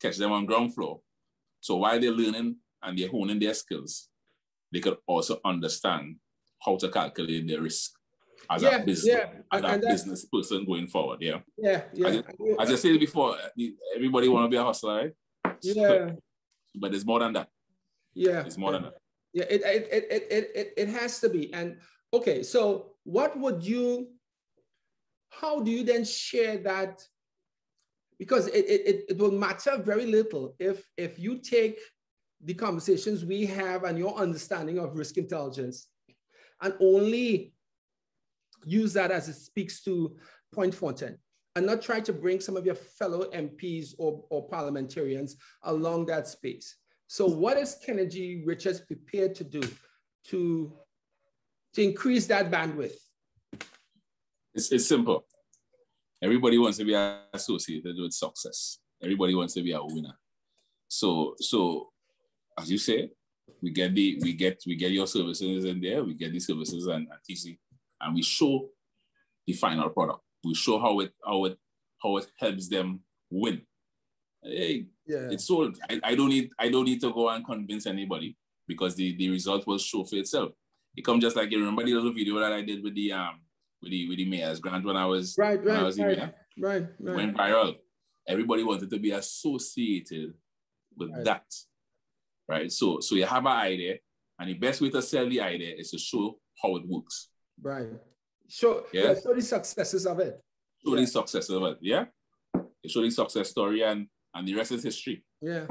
[0.00, 1.00] catch them on ground floor.
[1.60, 4.08] So while they're learning and they're honing their skills,
[4.72, 6.16] they could also understand
[6.64, 7.92] how to calculate their risk
[8.48, 9.28] as yeah, a business, yeah.
[9.52, 11.18] as and, a business person going forward.
[11.20, 11.40] Yeah.
[11.58, 11.82] Yeah.
[11.92, 12.06] Yeah.
[12.08, 12.22] As,
[12.60, 13.36] as I said before,
[13.94, 15.12] everybody want to be a hustler,
[15.44, 15.56] right?
[15.62, 16.12] Yeah.
[16.74, 17.48] But there's more than that.
[18.14, 18.44] Yeah.
[18.44, 18.94] It's more than that.
[19.32, 21.52] Yeah, it, it, it, it, it, it has to be.
[21.52, 21.78] And
[22.12, 24.08] okay, so what would you,
[25.30, 27.02] how do you then share that
[28.18, 31.80] because it, it, it will matter very little if, if you take
[32.44, 35.88] the conversations we have and your understanding of risk intelligence
[36.60, 37.54] and only
[38.64, 40.14] use that as it speaks to
[40.52, 41.18] Point Fortin
[41.56, 46.28] and not try to bring some of your fellow MPs or, or parliamentarians along that
[46.28, 46.76] space.
[47.06, 49.62] So what is Kennedy Richards prepared to do
[50.28, 50.72] to,
[51.74, 52.94] to increase that bandwidth?
[54.54, 55.24] It's, it's simple.
[56.22, 56.94] Everybody wants to be
[57.32, 58.78] associated with success.
[59.02, 60.18] Everybody wants to be a winner.
[60.88, 61.88] So, so
[62.58, 63.10] as you say,
[63.62, 66.86] we get the we get we get your services in there, we get the services
[66.86, 67.58] and, and TC,
[68.00, 68.68] and we show
[69.46, 70.20] the final product.
[70.44, 71.58] We show how it how it
[72.02, 73.62] how it helps them win.
[74.42, 75.28] Hey, yeah.
[75.30, 75.78] it's sold.
[75.88, 79.30] I, I don't need I don't need to go and convince anybody because the, the
[79.30, 80.52] result will show for itself.
[80.96, 83.40] It comes just like you remember the little video that I did with the um
[83.82, 86.34] with the with the mayor's grant when I was right, right, I was right, mayor.
[86.58, 87.16] right, right.
[87.16, 87.76] Went viral.
[88.28, 90.34] Everybody wanted to be associated
[90.96, 91.24] with right.
[91.24, 91.44] that.
[92.48, 92.72] Right.
[92.72, 93.98] So so you have an idea,
[94.38, 97.28] and the best way to sell the idea is to show how it works.
[97.60, 97.88] Right.
[98.48, 100.40] Show yeah, yeah show the successes of it.
[100.84, 101.00] Show yeah.
[101.00, 101.78] the successes of it.
[101.80, 102.04] Yeah.
[102.54, 105.24] You show the success story and and the rest is history.
[105.40, 105.66] Yeah.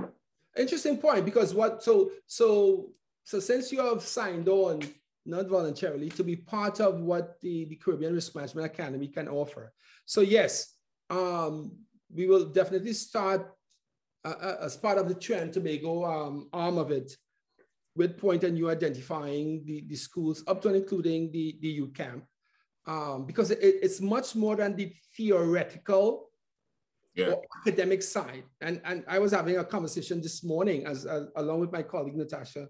[0.58, 2.91] Interesting point because what so so
[3.24, 4.82] so since you have signed on
[5.26, 9.74] not voluntarily, to be part of what the, the Caribbean Risk Management Academy can offer.
[10.05, 10.74] So yes,
[11.09, 11.72] um,
[12.13, 13.51] we will definitely start
[14.26, 17.15] uh, uh, as part of the Trinidad Tobago um, arm of it
[17.95, 22.24] with Point and you identifying the, the schools up to and including the, the camp.
[22.88, 26.32] Um, because it, it's much more than the theoretical
[27.13, 27.28] yeah.
[27.28, 28.43] or academic side.
[28.61, 32.15] And, and I was having a conversation this morning as, as along with my colleague
[32.15, 32.70] Natasha,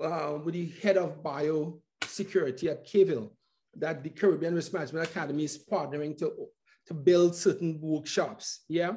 [0.00, 3.30] uh, with the head of biosecurity at KVIL,
[3.76, 6.32] that the Caribbean Risk Management Academy is partnering to,
[6.86, 8.60] to build certain workshops.
[8.68, 8.94] Yeah.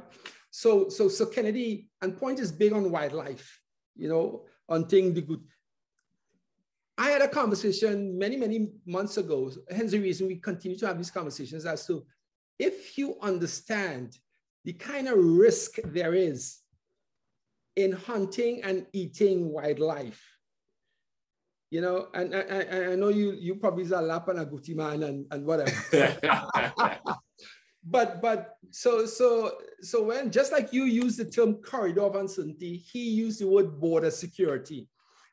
[0.52, 3.60] So, so, so Kennedy and Point is big on wildlife,
[3.96, 5.41] you know, on thing the good.
[6.98, 9.52] I had a conversation many, many months ago.
[9.70, 12.06] Hence the reason we continue to have these conversations as to
[12.58, 14.18] if you understand
[14.64, 16.60] the kind of risk there is
[17.76, 20.24] in hunting and eating wildlife.
[21.72, 24.76] You know, and I, I know you you probably is a lappe and a guti
[24.76, 25.72] man and, and whatever.
[27.84, 29.51] but but so so
[29.82, 33.80] so when just like you use the term corridor of uncertainty, he used the word
[33.80, 34.88] border security.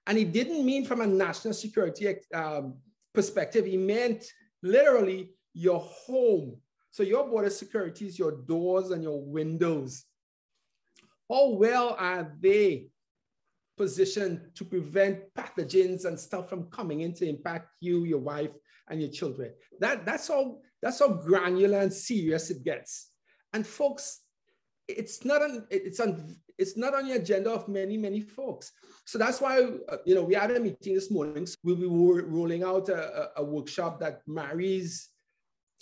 [0.07, 2.75] And he didn't mean from a national security um,
[3.15, 4.25] perspective, he meant
[4.63, 6.57] literally your home.
[6.91, 10.05] So your border security is your doors and your windows.
[11.31, 12.89] How well are they
[13.83, 18.55] positioned to prevent pathogens and stuff from coming in to impact you, your wife,
[18.89, 19.51] and your children?
[19.83, 20.45] That, that's, how,
[20.83, 22.91] that's how granular and serious it gets.
[23.55, 24.05] And folks,
[24.89, 28.67] it's not on, it's on, it's not on the agenda of many, many folks.
[29.05, 29.55] So that's why,
[29.93, 31.45] uh, you know, we had a meeting this morning.
[31.47, 35.09] So we'll be rolling out a, a, a workshop that marries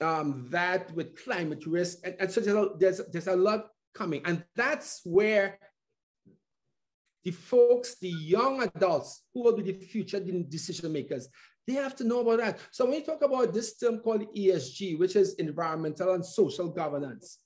[0.01, 1.99] um, that with climate risk.
[2.05, 4.23] And, and so there's a, there's, there's a lot coming.
[4.25, 5.59] And that's where
[7.25, 11.29] the folks, the young adults who will be the future decision makers,
[11.67, 12.59] they have to know about that.
[12.71, 17.39] So when we talk about this term called ESG, which is environmental and social governance,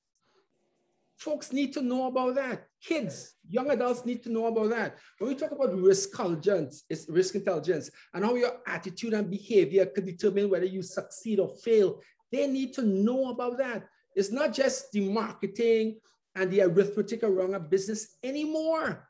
[1.19, 2.67] folks need to know about that.
[2.83, 4.99] Kids, young adults need to know about that.
[5.19, 9.87] When we talk about risk intelligence, it's risk intelligence and how your attitude and behavior
[9.87, 12.01] could determine whether you succeed or fail,
[12.31, 13.85] they need to know about that.
[14.15, 15.99] It's not just the marketing
[16.35, 19.09] and the arithmetic around a business anymore.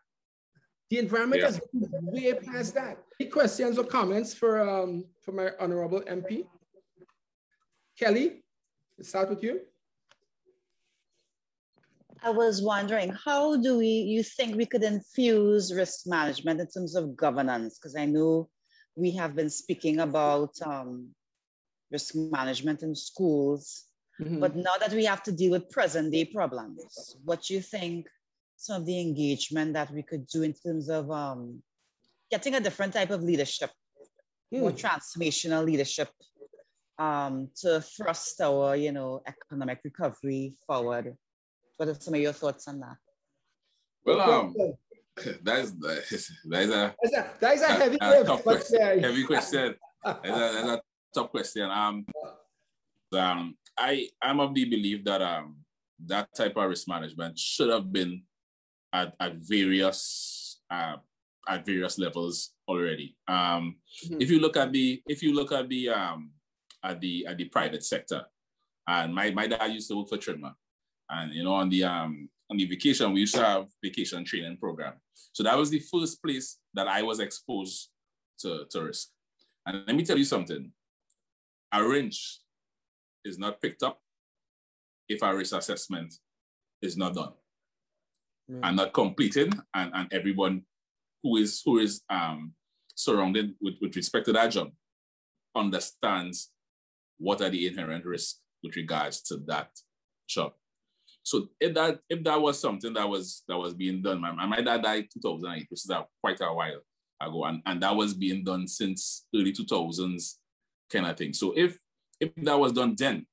[0.91, 1.47] The environment yeah.
[1.47, 2.99] has way past that.
[3.21, 6.45] Any questions or comments for, um, for my honorable MP?
[7.99, 8.43] Kelly,
[8.99, 9.61] let's start with you.
[12.23, 16.97] I was wondering, how do we, you think we could infuse risk management in terms
[16.97, 17.79] of governance?
[17.79, 18.49] Because I know
[18.97, 21.11] we have been speaking about um,
[21.91, 23.85] risk management in schools,
[24.21, 24.41] mm-hmm.
[24.41, 28.07] but now that we have to deal with present day problems, what do you think
[28.57, 31.63] some of the engagement that we could do in terms of um,
[32.31, 33.71] getting a different type of leadership,
[34.53, 34.61] mm.
[34.61, 36.09] more transformational leadership
[36.99, 41.17] um, to thrust our, you know, economic recovery forward?
[41.77, 42.97] What are some of your thoughts on that?
[44.05, 44.55] Well, um,
[45.43, 46.31] that's that is
[46.71, 46.95] a
[47.41, 49.01] that is a, heavy a, a tough question.
[49.01, 49.75] heavy question.
[50.05, 50.83] that's, a, that's a
[51.15, 51.71] tough question.
[51.71, 52.07] Um,
[53.13, 55.57] um, I I'm of the belief that um
[56.07, 58.23] that type of risk management should have been
[58.95, 60.97] at, at various uh,
[61.47, 63.17] at various levels already.
[63.29, 63.77] Um,
[64.07, 64.21] mm-hmm.
[64.21, 66.31] If you look at the if you look at the um
[66.83, 68.25] at the at the private sector,
[68.87, 70.55] and my my dad used to work for Trinmar,
[71.11, 74.57] and you know, on the um on the vacation, we used to have vacation training
[74.57, 74.95] program.
[75.33, 77.91] So that was the first place that I was exposed
[78.41, 79.09] to, to risk.
[79.67, 80.71] And let me tell you something.
[81.73, 82.41] A wrench
[83.25, 84.01] is not picked up
[85.09, 86.15] if a risk assessment
[86.83, 87.33] is not done
[88.51, 88.61] mm.
[88.63, 90.63] and not completed, and, and everyone
[91.23, 92.53] who is who is um
[92.95, 94.71] surrounded with, with respect to that job
[95.57, 96.51] understands
[97.19, 99.71] what are the inherent risks with regards to that
[100.29, 100.53] job.
[101.23, 104.61] So if that if that was something that was that was being done, my, my
[104.61, 105.91] dad died 2008, which is
[106.21, 106.81] quite a while
[107.21, 110.35] ago, and, and that was being done since early 2000s
[110.93, 111.33] kind of thing.
[111.33, 111.79] So if
[112.21, 113.27] if that was done then,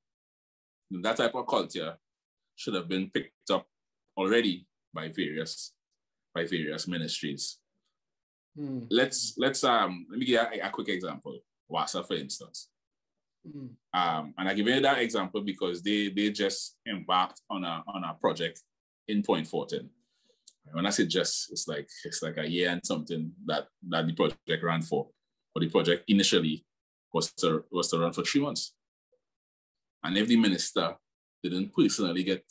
[0.90, 1.96] that type of culture
[2.56, 3.66] should have been picked up
[4.16, 5.72] already by various
[6.34, 7.58] by various ministries.
[8.56, 8.80] Hmm.
[8.90, 11.38] Let's let's um let me give a, a quick example.
[11.70, 12.68] WASA, for instance.
[13.46, 13.70] Mm.
[13.94, 18.04] Um, and I give you that example because they they just embarked on a on
[18.04, 18.62] a project
[19.08, 19.90] in Point Fortin.
[20.70, 24.12] When I say just, it's like it's like a year and something that that the
[24.12, 25.08] project ran for.
[25.54, 26.64] But the project initially
[27.12, 28.74] was to was to run for three months.
[30.04, 30.96] And if the minister
[31.42, 32.44] didn't personally get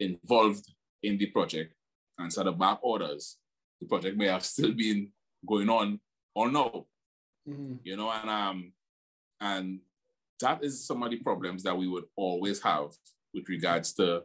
[0.00, 0.66] involved
[1.02, 1.74] in the project
[2.18, 3.36] and set up back orders,
[3.80, 5.10] the project may have still been
[5.46, 6.00] going on
[6.34, 6.86] or no.
[7.48, 7.74] Mm-hmm.
[7.84, 8.72] You know, and um
[9.40, 9.80] and
[10.40, 12.90] that is some of the problems that we would always have
[13.34, 14.22] with regards to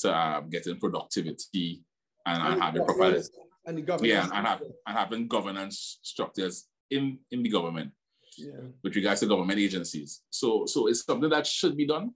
[0.00, 1.82] to uh, getting productivity
[2.26, 3.22] and, and, and having proper
[3.64, 7.92] and the government yeah and, have, and having governance structures in in the government
[8.36, 8.50] yeah.
[8.82, 10.22] with regards to government agencies.
[10.30, 12.12] So so it's something that should be done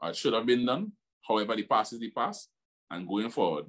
[0.00, 0.92] or should have been done.
[1.26, 2.48] However, the past is the past.
[2.90, 3.66] And going forward,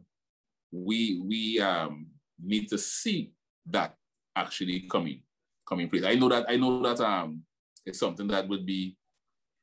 [0.72, 2.08] we we um,
[2.42, 3.32] need to see
[3.68, 3.96] that
[4.36, 5.22] actually coming
[5.68, 6.04] coming place.
[6.04, 7.44] I know that I know that um
[7.86, 8.96] it's something that would be,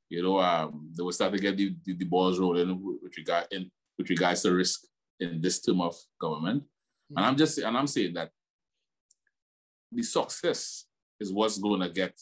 [0.09, 3.47] you know, um they will start to get the, the, the balls rolling with regard
[3.51, 4.83] in with regards to risk
[5.21, 6.63] in this term of government.
[6.63, 7.17] Mm-hmm.
[7.17, 8.31] And I'm just and I'm saying that
[9.91, 10.85] the success
[11.19, 12.19] is what's going to get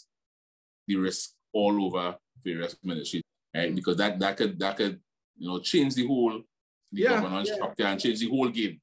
[0.87, 3.23] the risk all over various ministries,
[3.55, 3.75] right?
[3.75, 5.01] Because that that could that could
[5.37, 6.41] you know change the whole
[6.93, 7.55] yeah, governance yeah.
[7.55, 8.81] structure and change the whole game.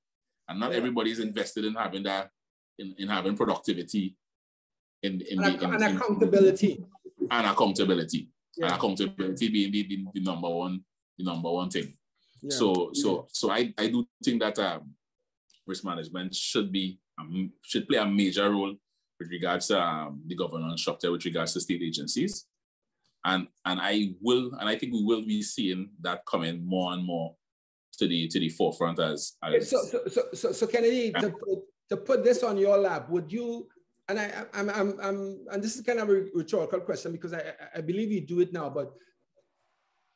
[0.47, 0.77] And not yeah.
[0.77, 2.29] everybody's invested in having that
[2.77, 4.15] in, in having productivity
[5.01, 6.83] in, in and, the, in, and accountability.
[7.31, 8.29] And accountability.
[8.57, 10.81] And accountability being the, the, the, number one,
[11.17, 11.93] the number one thing.
[12.49, 14.93] So so so I, I do think that um,
[15.65, 18.75] risk management should be um, should play a major role
[19.19, 22.45] with regards to um, the governance structure with regards to state agencies.
[23.23, 27.05] And and I will and I think we will be seeing that coming more and
[27.05, 27.35] more
[27.99, 31.29] to the to the forefront as, eh, as so, so so so so Kennedy to
[31.29, 33.67] put, to put this on your lap, would you
[34.09, 37.53] and I I'm I'm, I'm and this is kind of a rhetorical question because I
[37.75, 38.93] I believe you do it now, but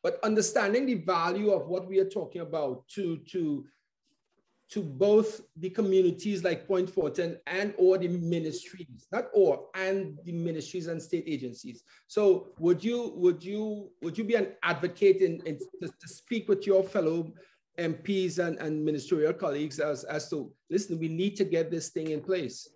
[0.03, 3.65] but understanding the value of what we are talking about to to
[4.69, 10.33] to both the communities like Point Fortin and or the ministries, not or and the
[10.33, 11.83] ministries and state agencies.
[12.07, 16.49] So would you would you would you be an advocate in, in to, to, speak
[16.49, 17.31] with your fellow
[17.79, 22.11] MPs and, and ministerial colleagues as, as to listen, we need to get this thing
[22.11, 22.67] in place?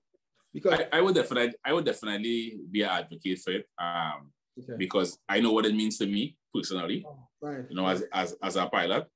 [0.53, 3.65] Because I, I would definitely I would definitely be an advocate for it.
[3.77, 4.73] Um, okay.
[4.77, 7.05] because I know what it means to me personally.
[7.07, 7.65] Oh, right.
[7.69, 9.07] You know, as, as as a pilot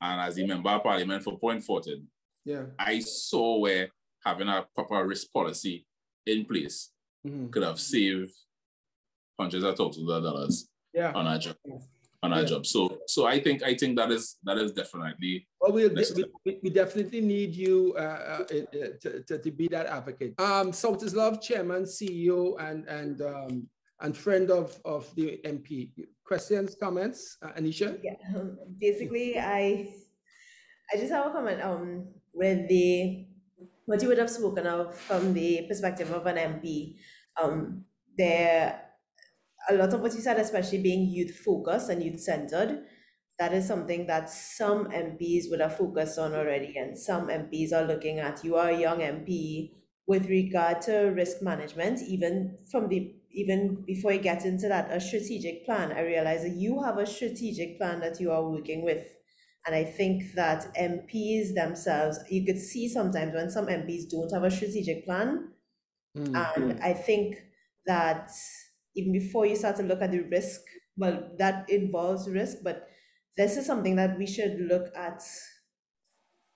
[0.00, 2.06] and as a member of parliament for Point Fortin
[2.48, 2.62] yeah.
[2.78, 3.90] I saw where
[4.24, 5.86] having a proper risk policy
[6.26, 6.90] in place
[7.26, 7.48] mm-hmm.
[7.48, 8.32] could have saved
[9.38, 11.12] hundreds of thousands of dollars yeah.
[11.12, 11.56] on our job.
[12.22, 12.46] On our yeah.
[12.46, 12.66] job.
[12.66, 16.70] So so I think I think that is that is definitely well we, we, we
[16.70, 20.34] definitely need you uh, uh, to, to, to, be that advocate.
[20.40, 23.68] Um South is Love chairman, CEO and and um
[24.00, 25.90] and friend of, of the MP.
[26.24, 27.98] Questions, comments, uh, Anisha?
[28.02, 29.88] Yeah, um, basically, I
[30.92, 31.62] I just have a comment.
[31.62, 33.26] Um, with the
[33.86, 36.96] what you would have spoken of from the perspective of an MP,
[37.40, 37.84] um,
[38.16, 38.87] there
[39.68, 42.86] a lot of what you said, especially being youth focused and youth centered,
[43.38, 47.84] that is something that some MPs would have focused on already, and some MPs are
[47.84, 48.44] looking at.
[48.44, 49.74] You are a young MP
[50.06, 55.00] with regard to risk management, even from the even before you get into that, a
[55.00, 55.92] strategic plan.
[55.92, 59.06] I realize that you have a strategic plan that you are working with
[59.66, 64.44] and I think that MPs themselves, you could see sometimes when some MPs don't have
[64.44, 65.52] a strategic plan.
[66.16, 66.34] Mm-hmm.
[66.36, 67.36] And I think
[67.86, 68.30] that
[68.98, 70.60] even before you start to look at the risk,
[70.96, 72.88] well, that involves risk, but
[73.36, 75.22] this is something that we should look at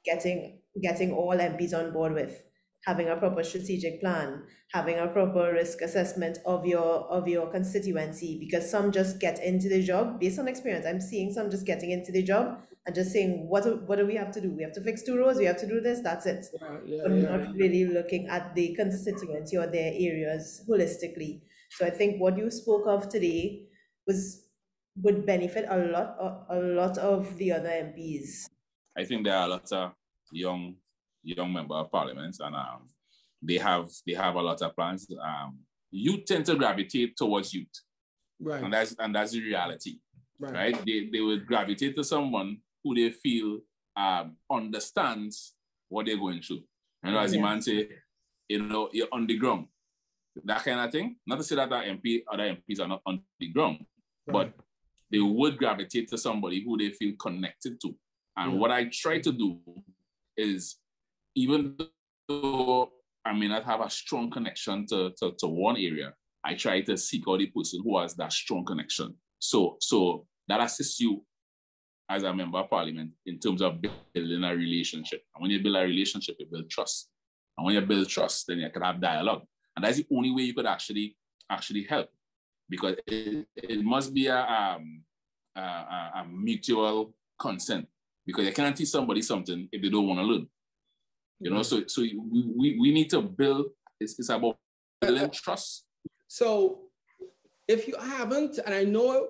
[0.04, 2.44] getting getting all MPs on board with
[2.84, 8.38] having a proper strategic plan, having a proper risk assessment of your of your constituency
[8.40, 10.86] because some just get into the job based on experience.
[10.86, 14.06] I'm seeing some just getting into the job and just saying what do, what do
[14.06, 14.50] we have to do?
[14.50, 16.46] We have to fix two roads, we have to do this, that's it.
[16.60, 21.42] Yeah, yeah, but yeah, not really looking at the constituency or their areas holistically.
[21.76, 23.66] So I think what you spoke of today
[24.06, 24.48] was
[24.96, 28.46] would benefit a lot a, a lot of the other MPs.
[28.96, 29.92] I think there are a lot of
[30.30, 30.74] young
[31.22, 32.88] young member of parliament, and um,
[33.40, 35.06] they have they have a lot of plans.
[35.22, 35.60] Um,
[35.90, 37.80] youth tend to gravitate towards youth,
[38.40, 38.62] right?
[38.62, 39.98] And that's and that's the reality,
[40.38, 40.52] right?
[40.52, 40.86] right?
[40.86, 43.60] They they would gravitate to someone who they feel
[43.96, 45.54] um, understands
[45.88, 46.64] what they're going through.
[47.02, 47.88] And as the man say,
[48.48, 49.66] you know, you're on the ground.
[50.44, 51.16] That kind of thing.
[51.26, 53.84] Not to say that our MP, other MPs are not on the ground,
[54.26, 54.32] right.
[54.32, 54.64] but
[55.10, 57.94] they would gravitate to somebody who they feel connected to.
[58.36, 58.58] And yeah.
[58.58, 59.58] what I try to do
[60.36, 60.76] is
[61.34, 61.76] even
[62.28, 62.90] though
[63.24, 66.14] I may not have a strong connection to, to, to one area,
[66.44, 69.14] I try to seek out the person who has that strong connection.
[69.38, 71.24] So, so that assists you
[72.08, 75.22] as a member of parliament in terms of building a relationship.
[75.34, 77.08] And when you build a relationship, you build trust.
[77.56, 79.42] And when you build trust, then you can have dialogue.
[79.74, 81.16] And that's the only way you could actually
[81.50, 82.10] actually help.
[82.68, 85.02] Because it, it must be a, um,
[85.56, 87.86] a, a, mutual consent.
[88.26, 90.46] Because you can't teach somebody something if they don't want to learn.
[91.40, 93.66] You know, so so we, we, we need to build,
[94.00, 94.56] it's, it's about
[95.00, 95.84] building trust.
[96.28, 96.82] So
[97.66, 99.28] if you haven't, and I know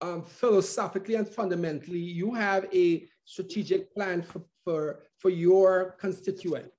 [0.00, 6.70] um, philosophically and fundamentally, you have a strategic plan for, for, for your constituent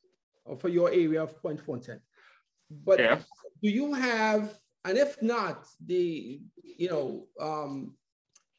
[0.45, 1.99] or for your area of Point Fortin.
[2.70, 3.20] But yeah.
[3.61, 4.53] do you have,
[4.86, 7.95] and if not, the, you know, um,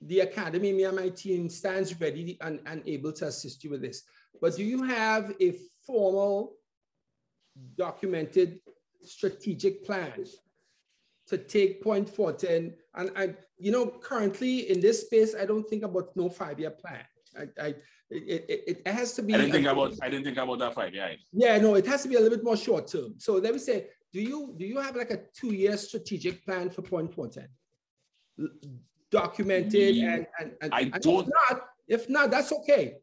[0.03, 3.83] the academy, me and my team stands ready and, and able to assist you with
[3.83, 4.03] this.
[4.41, 5.55] But do you have a
[5.87, 6.55] formal,
[7.77, 8.61] documented
[9.03, 10.25] strategic plan
[11.29, 12.75] to take Point Fortin?
[12.95, 17.05] And I, you know, currently in this space, I don't think about no five-year plan.
[17.39, 17.75] I, I
[18.11, 19.35] it, it, it, has to be.
[19.35, 19.95] I didn't think about.
[20.03, 21.15] I didn't think about that five year.
[21.33, 23.15] Yeah, no, it has to be a little bit more short term.
[23.19, 26.71] So let me say, do you do you have like a two year strategic plan
[26.71, 27.49] for Point Fortin?
[29.11, 32.97] documented and, and, and I and don't if not, if not, that's okay.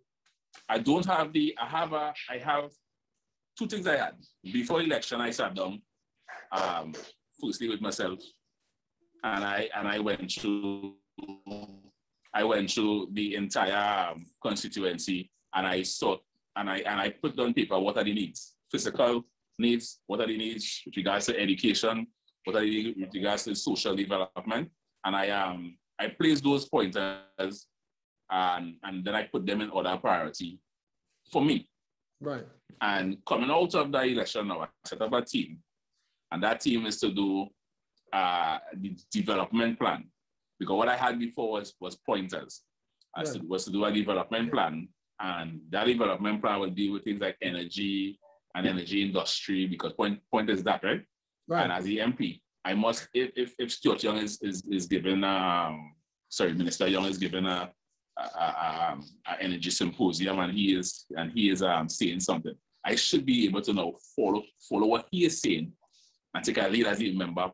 [0.69, 2.71] I don't have the I have a I have
[3.57, 4.15] two things I had.
[4.43, 5.81] Before election I sat down
[6.51, 6.93] um
[7.41, 8.19] firstly with myself
[9.23, 10.95] and I and I went through
[12.33, 16.17] I went through the entire um, constituency and I saw
[16.55, 19.23] and I and I put down paper what are the needs physical
[19.59, 22.07] needs what are the needs with regards to education
[22.43, 24.69] what are the needs with regards to social development
[25.05, 27.67] and I um I place those pointers
[28.29, 30.59] and, and then I put them in order priority
[31.31, 31.69] for me.
[32.21, 32.45] Right.
[32.81, 35.59] And coming out of the election now, I set up a team.
[36.31, 37.47] And that team is to do
[38.13, 40.05] uh, the development plan.
[40.59, 42.63] Because what I had before was, was pointers.
[43.15, 43.47] I right.
[43.47, 44.89] was to do a development plan.
[45.19, 48.19] And that development plan will deal with things like energy
[48.57, 51.03] and energy industry, because point, point is that, right?
[51.47, 51.63] Right.
[51.63, 55.23] And as the MP, I must, if, if, if Stuart Young is, is, is given,
[55.23, 55.93] um,
[56.27, 57.71] sorry, Minister Young is given a,
[58.17, 62.55] a, a, um, a, energy symposium and he is, and he is um, saying something,
[62.83, 65.71] I should be able to now follow, follow what he is saying
[66.33, 67.51] and take a lead as a member of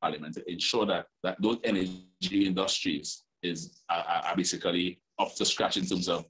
[0.00, 2.00] parliament to ensure that, that those energy
[2.32, 6.24] industries is are, are basically up to scratch in terms of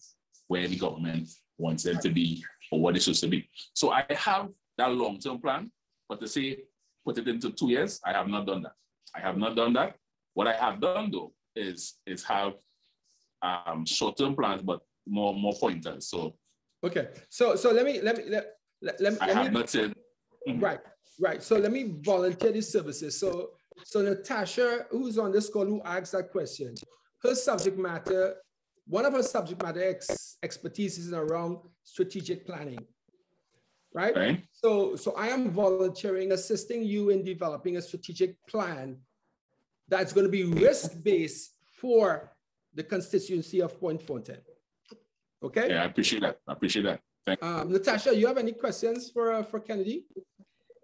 [0.48, 3.48] where the government wants them to be or what it's supposed to be.
[3.74, 4.48] So I have
[4.78, 5.70] that long-term plan,
[6.08, 6.58] but to say
[7.04, 8.00] put it into two years.
[8.04, 8.72] I have not done that.
[9.14, 9.96] I have not done that.
[10.34, 12.54] What I have done though is is have
[13.42, 16.08] um, short-term plans, but more more pointers.
[16.08, 16.36] So
[16.84, 17.08] okay.
[17.30, 18.46] So so let me let me let,
[18.82, 19.94] let, let, I let have me, not said
[20.48, 20.60] mm-hmm.
[20.60, 20.80] right
[21.20, 21.42] right.
[21.42, 23.18] So let me volunteer these services.
[23.18, 23.50] So
[23.84, 26.74] so Natasha, who's on this call, who asked that question,
[27.22, 28.36] her subject matter,
[28.86, 31.58] one of her subject matter ex, expertise is around
[31.94, 32.84] strategic planning
[33.96, 34.14] right?
[34.14, 34.44] right?
[34.52, 38.98] So, so I am volunteering, assisting you in developing a strategic plan
[39.88, 42.32] that's going to be risk-based for
[42.74, 44.42] the constituency of Point Fortin.
[45.42, 45.68] Okay?
[45.70, 46.38] Yeah, I appreciate that.
[46.46, 47.00] I appreciate that.
[47.26, 50.04] Thank um, Natasha, you have any questions for, uh, for Kennedy?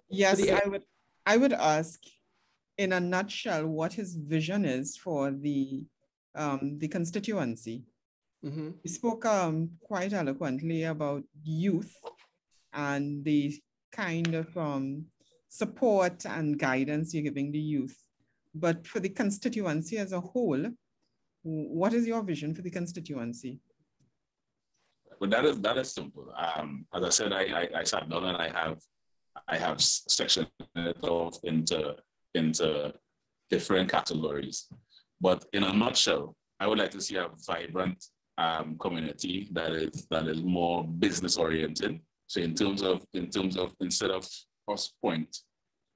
[0.08, 0.84] Yes, I would,
[1.26, 2.00] I would ask
[2.78, 5.84] in a nutshell what his vision is for the,
[6.34, 7.84] um, the constituency.
[8.44, 8.70] Mm-hmm.
[8.82, 11.94] He spoke um, quite eloquently about youth
[12.72, 13.54] and the
[13.92, 15.06] kind of um,
[15.48, 17.96] support and guidance you're giving the youth.
[18.54, 20.66] But for the constituency as a whole,
[21.42, 23.60] what is your vision for the constituency?
[25.20, 26.32] Well, that is that is simple.
[26.36, 28.78] Um, as I said, I, I, I sat down and I have
[29.46, 31.96] I have sectioned it off into
[32.34, 32.92] into
[33.50, 34.66] different categories.
[35.20, 38.04] But in a nutshell, I would like to see a vibrant
[38.38, 43.56] um, community that is that is more business oriented, so in terms of in terms
[43.56, 44.28] of instead of
[44.66, 45.36] cost point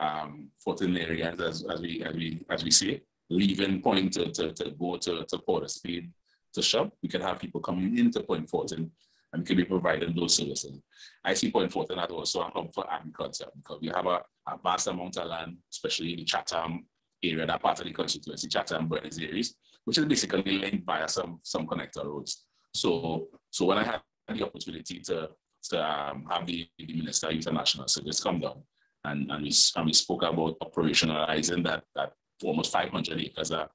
[0.01, 4.53] um, Fortin areas as, as we as we as we see leaving point to, to,
[4.53, 6.11] to go to, to Porterspeed
[6.55, 8.91] to shop, we can have people coming into Point Fortin
[9.33, 10.81] and we can be providing those services.
[11.25, 14.59] I see Point Fortin as also a hub for agriculture because we have a, a
[14.63, 16.87] vast amount of land, especially in the Chatham
[17.23, 19.55] area, that part of the constituency, Chatham Buenos Ayres,
[19.87, 22.45] which is basically linked via some some connector roads.
[22.75, 25.31] So so when I had the opportunity to
[25.71, 28.63] to um, have the, the Minister International Service come down.
[29.05, 32.13] And, and, we, and we spoke about operationalizing that, that
[32.43, 33.69] almost 500 acres of,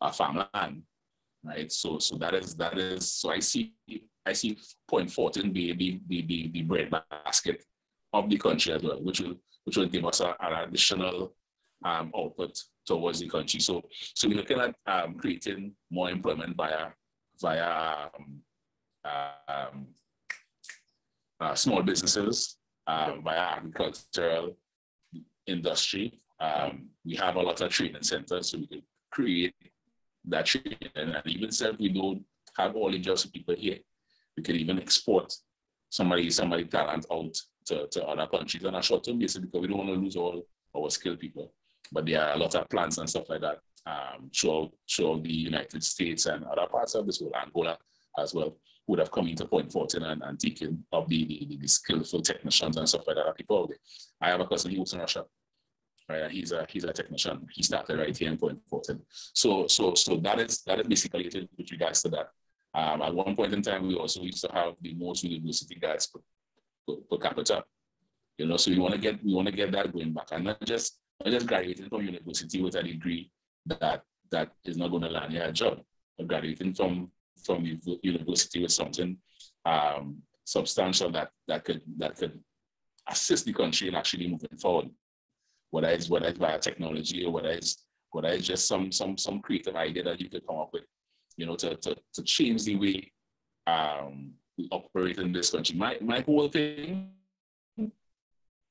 [0.00, 0.82] of farmland,
[1.44, 1.70] right?
[1.70, 3.74] So, so that is, that is, so I see,
[4.24, 4.58] I see
[4.88, 7.64] Point Fortin be the, the, the, the bread basket
[8.12, 11.34] of the country as well, which will, which will give us a, an additional
[11.84, 13.60] um, output towards the country.
[13.60, 13.82] So,
[14.14, 16.88] so we're looking at um, creating more employment via,
[17.40, 18.40] via um,
[19.04, 19.86] um,
[21.40, 22.56] uh, small businesses
[22.86, 24.56] um, via agricultural
[25.46, 26.20] industry.
[26.40, 29.54] Um, we have a lot of training centers, so we can create
[30.24, 30.78] that training.
[30.94, 32.24] And even if we don't
[32.56, 33.78] have all the jobs people here,
[34.36, 35.34] we can even export
[35.90, 37.34] somebody somebody talent out
[37.66, 40.46] to, to other countries on a short-term basis because we don't want to lose all
[40.76, 41.52] our skilled people.
[41.92, 45.32] But there are a lot of plans and stuff like that um, throughout, throughout the
[45.32, 47.78] United States and other parts of this world, Angola
[48.18, 51.68] as well would have come into Point Fortin and, and taken of the, the, the,
[51.68, 53.70] skillful technicians and stuff like that people.
[54.20, 55.24] I have a cousin, he works in Russia.
[56.08, 56.30] right?
[56.30, 57.46] He's a he's a technician.
[57.52, 59.00] He started right here in Point Fortin.
[59.34, 62.30] So so so that is that is basically it with regards to that.
[62.74, 66.06] Um, at one point in time, we also used to have the most university guys
[66.06, 66.20] per,
[66.86, 67.64] per, per capita.
[68.38, 70.44] You know, so we want to get we want to get that going back, and
[70.44, 73.30] not just not just graduating from university with a degree
[73.66, 75.80] that that is not going to land you a job,
[76.16, 77.10] but graduating from
[77.44, 77.64] from
[78.02, 79.16] university with something
[79.64, 82.38] um, substantial that that could that could
[83.08, 84.88] assist the country in actually moving forward.
[85.70, 89.40] Whether it's whether it's via technology or whether it's whether it's just some some some
[89.40, 90.84] creative idea that you could come up with,
[91.36, 93.12] you know, to to, to change the way
[93.66, 95.76] um, we operate in this country.
[95.76, 97.10] My my whole thing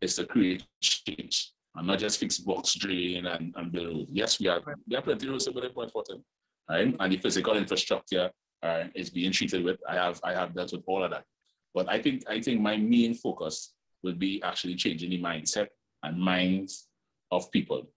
[0.02, 4.08] is to create change and not just fix box drain and, and build.
[4.12, 6.24] Yes, we are we have plenty of over point important,
[6.70, 6.96] right?
[7.00, 8.32] And the physical infrastructure
[8.64, 9.78] uh, is being treated with.
[9.88, 11.24] I have I have dealt with all of that.
[11.74, 13.74] But I think I think my main focus
[14.04, 15.68] would be actually changing the mindset
[16.04, 16.88] and minds
[17.32, 17.88] of people.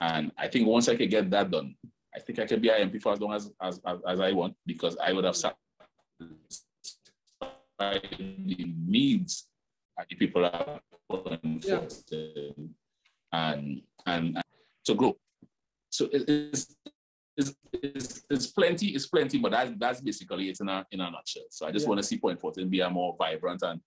[0.00, 1.74] And I think once I can get that done,
[2.14, 4.54] I think I can be IMP for as long as, as, as, as I want
[4.66, 5.56] because I would have satisfied
[7.80, 9.46] the needs
[9.98, 10.80] of the people are
[11.10, 11.80] yeah.
[13.34, 14.44] And, and, and
[14.84, 15.16] to grow.
[15.90, 16.76] So it is
[17.36, 21.10] it's, it's, it's, plenty, it's plenty, but that, that's basically it in a, in a
[21.10, 21.42] nutshell.
[21.50, 21.88] So I just yeah.
[21.90, 23.80] want to see Point Fortin be a more vibrant and,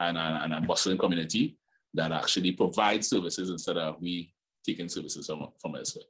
[0.00, 1.58] and, and, and a bustling community
[1.92, 4.32] that actually provides services instead of we
[4.64, 6.06] taking services from, from elsewhere.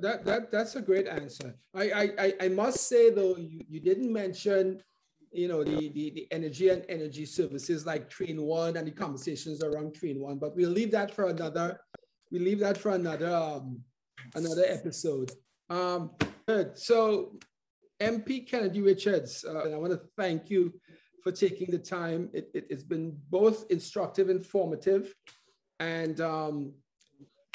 [0.00, 1.54] That, that, that's a great answer.
[1.74, 4.82] I, I, I must say though, you, you didn't mention
[5.30, 9.62] you know, the, the, the energy and energy services like Train One and the conversations
[9.62, 11.78] around Train One, but we'll leave that for another,
[12.30, 13.80] we leave that for another, um,
[14.34, 15.30] another episode.
[15.70, 16.12] Um,
[16.46, 16.78] good.
[16.78, 17.38] So,
[18.00, 20.72] MP Kennedy Richards, uh, and I want to thank you
[21.22, 22.30] for taking the time.
[22.32, 25.14] It, it, has been both instructive, informative,
[25.80, 26.72] and um,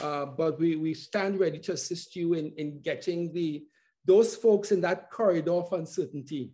[0.02, 3.64] uh, but we, we stand ready to assist you in, in getting the
[4.06, 6.52] those folks in that corridor of uncertainty.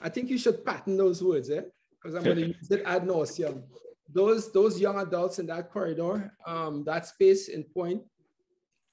[0.00, 1.62] I think you should pattern those words, eh?
[2.00, 3.64] Because I'm going to use it ad nauseum.
[4.12, 8.02] Those those young adults in that corridor, um, that space in point,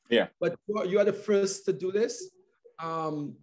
[0.09, 0.27] yeah.
[0.39, 0.55] But
[0.87, 2.31] you are the first to do this.
[2.79, 3.35] Um,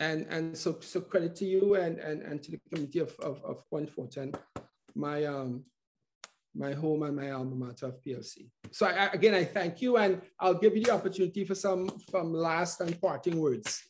[0.00, 3.44] and and so so credit to you and and, and to the committee of, of,
[3.44, 4.34] of Point Fortin,
[4.94, 5.64] my um
[6.54, 8.48] my home and my alma mater of PLC.
[8.72, 12.32] So I, again, I thank you and I'll give you the opportunity for some from
[12.32, 13.82] last and parting words.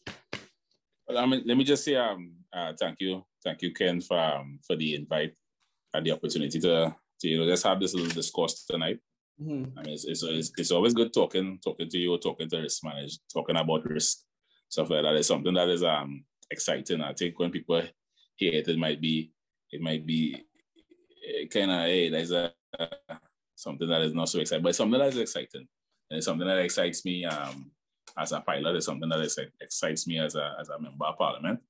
[1.07, 3.25] Well, I mean, let me just say um, uh, thank you.
[3.43, 5.35] Thank you, Ken, for, um, for the invite
[5.95, 8.99] and the opportunity to, to, you know, just have this little discourse tonight.
[9.41, 9.79] Mm-hmm.
[9.79, 13.21] I mean, it's, it's, it's, always good talking, talking to you, talking to risk managers,
[13.33, 14.19] talking about risk,
[14.69, 15.15] stuff like that.
[15.15, 17.01] It's something that is um exciting.
[17.03, 17.83] I think when people
[18.37, 19.33] hear it, it might be,
[19.71, 20.43] it might be
[21.27, 22.87] eh, kind of, hey, there's a uh,
[23.55, 25.67] something that is not so exciting, but something that is exciting.
[26.11, 27.71] And it's something that excites me um,
[28.17, 28.77] as a pilot.
[28.77, 31.61] It's something that is, excites me as a, as a member of parliament.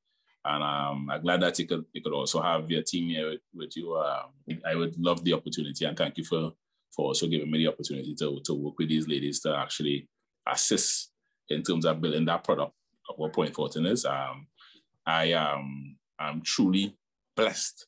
[0.49, 3.41] And um, I'm glad that you could, you could also have your team here with,
[3.55, 3.95] with you.
[3.97, 6.53] Um, I would love the opportunity and thank you for
[6.99, 10.09] for also giving me the opportunity to, to work with these ladies to actually
[10.51, 11.13] assist
[11.49, 12.73] in terms of building that product
[13.09, 14.05] of what Point Fortin is.
[14.05, 14.47] Um,
[15.07, 16.97] I am um, I'm truly
[17.37, 17.87] blessed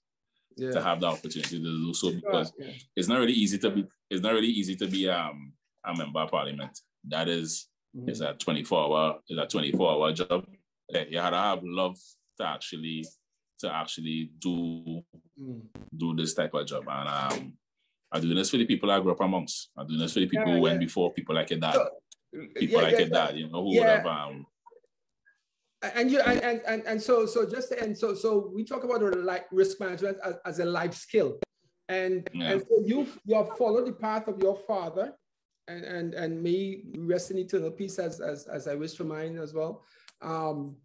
[0.57, 0.71] yeah.
[0.71, 2.73] to have the opportunity to do so because yeah.
[2.95, 5.53] it's not really easy to be it's not really easy to be um,
[5.85, 6.79] a member of parliament.
[7.09, 8.09] That is mm-hmm.
[8.09, 10.47] it's a 24 hour it's a 24 hour job.
[10.89, 11.97] You have to have love
[12.41, 13.05] to actually
[13.61, 15.03] to actually do
[15.39, 15.61] mm.
[15.97, 16.85] do this type of job.
[16.89, 17.53] And um
[18.13, 19.71] I'm doing this for the people I grew up amongst.
[19.77, 21.89] I'm doing this for the people yeah, who went before, people like your dad, so,
[22.57, 24.47] people yeah, like yeah, your dad, you know, who would have um
[25.83, 29.03] and you and, and and and so so just and so so we talk about
[29.21, 31.39] like risk management as, as a life skill
[31.89, 35.13] and and so you you have followed the path of your father
[35.69, 39.39] and and and me rest in eternal peace as as, as i wish for mine
[39.39, 39.83] as well
[40.21, 40.77] um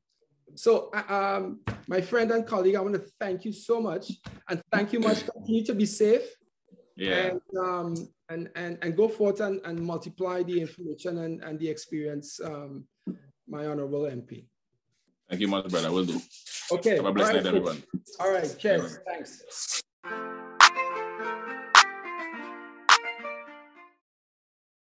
[0.53, 4.11] so um my friend and colleague i want to thank you so much
[4.49, 5.25] and thank you much.
[5.25, 6.21] Continue to be safe.
[6.95, 7.31] Yeah.
[7.31, 11.67] And um and and, and go forth and, and multiply the information and, and the
[11.67, 12.85] experience um
[13.47, 14.45] my honorable mp
[15.29, 15.91] thank you much brother.
[15.91, 16.21] Will do.
[16.71, 16.95] Okay.
[16.95, 17.83] Have a blessed right, night everyone.
[18.19, 19.81] All right cheers thanks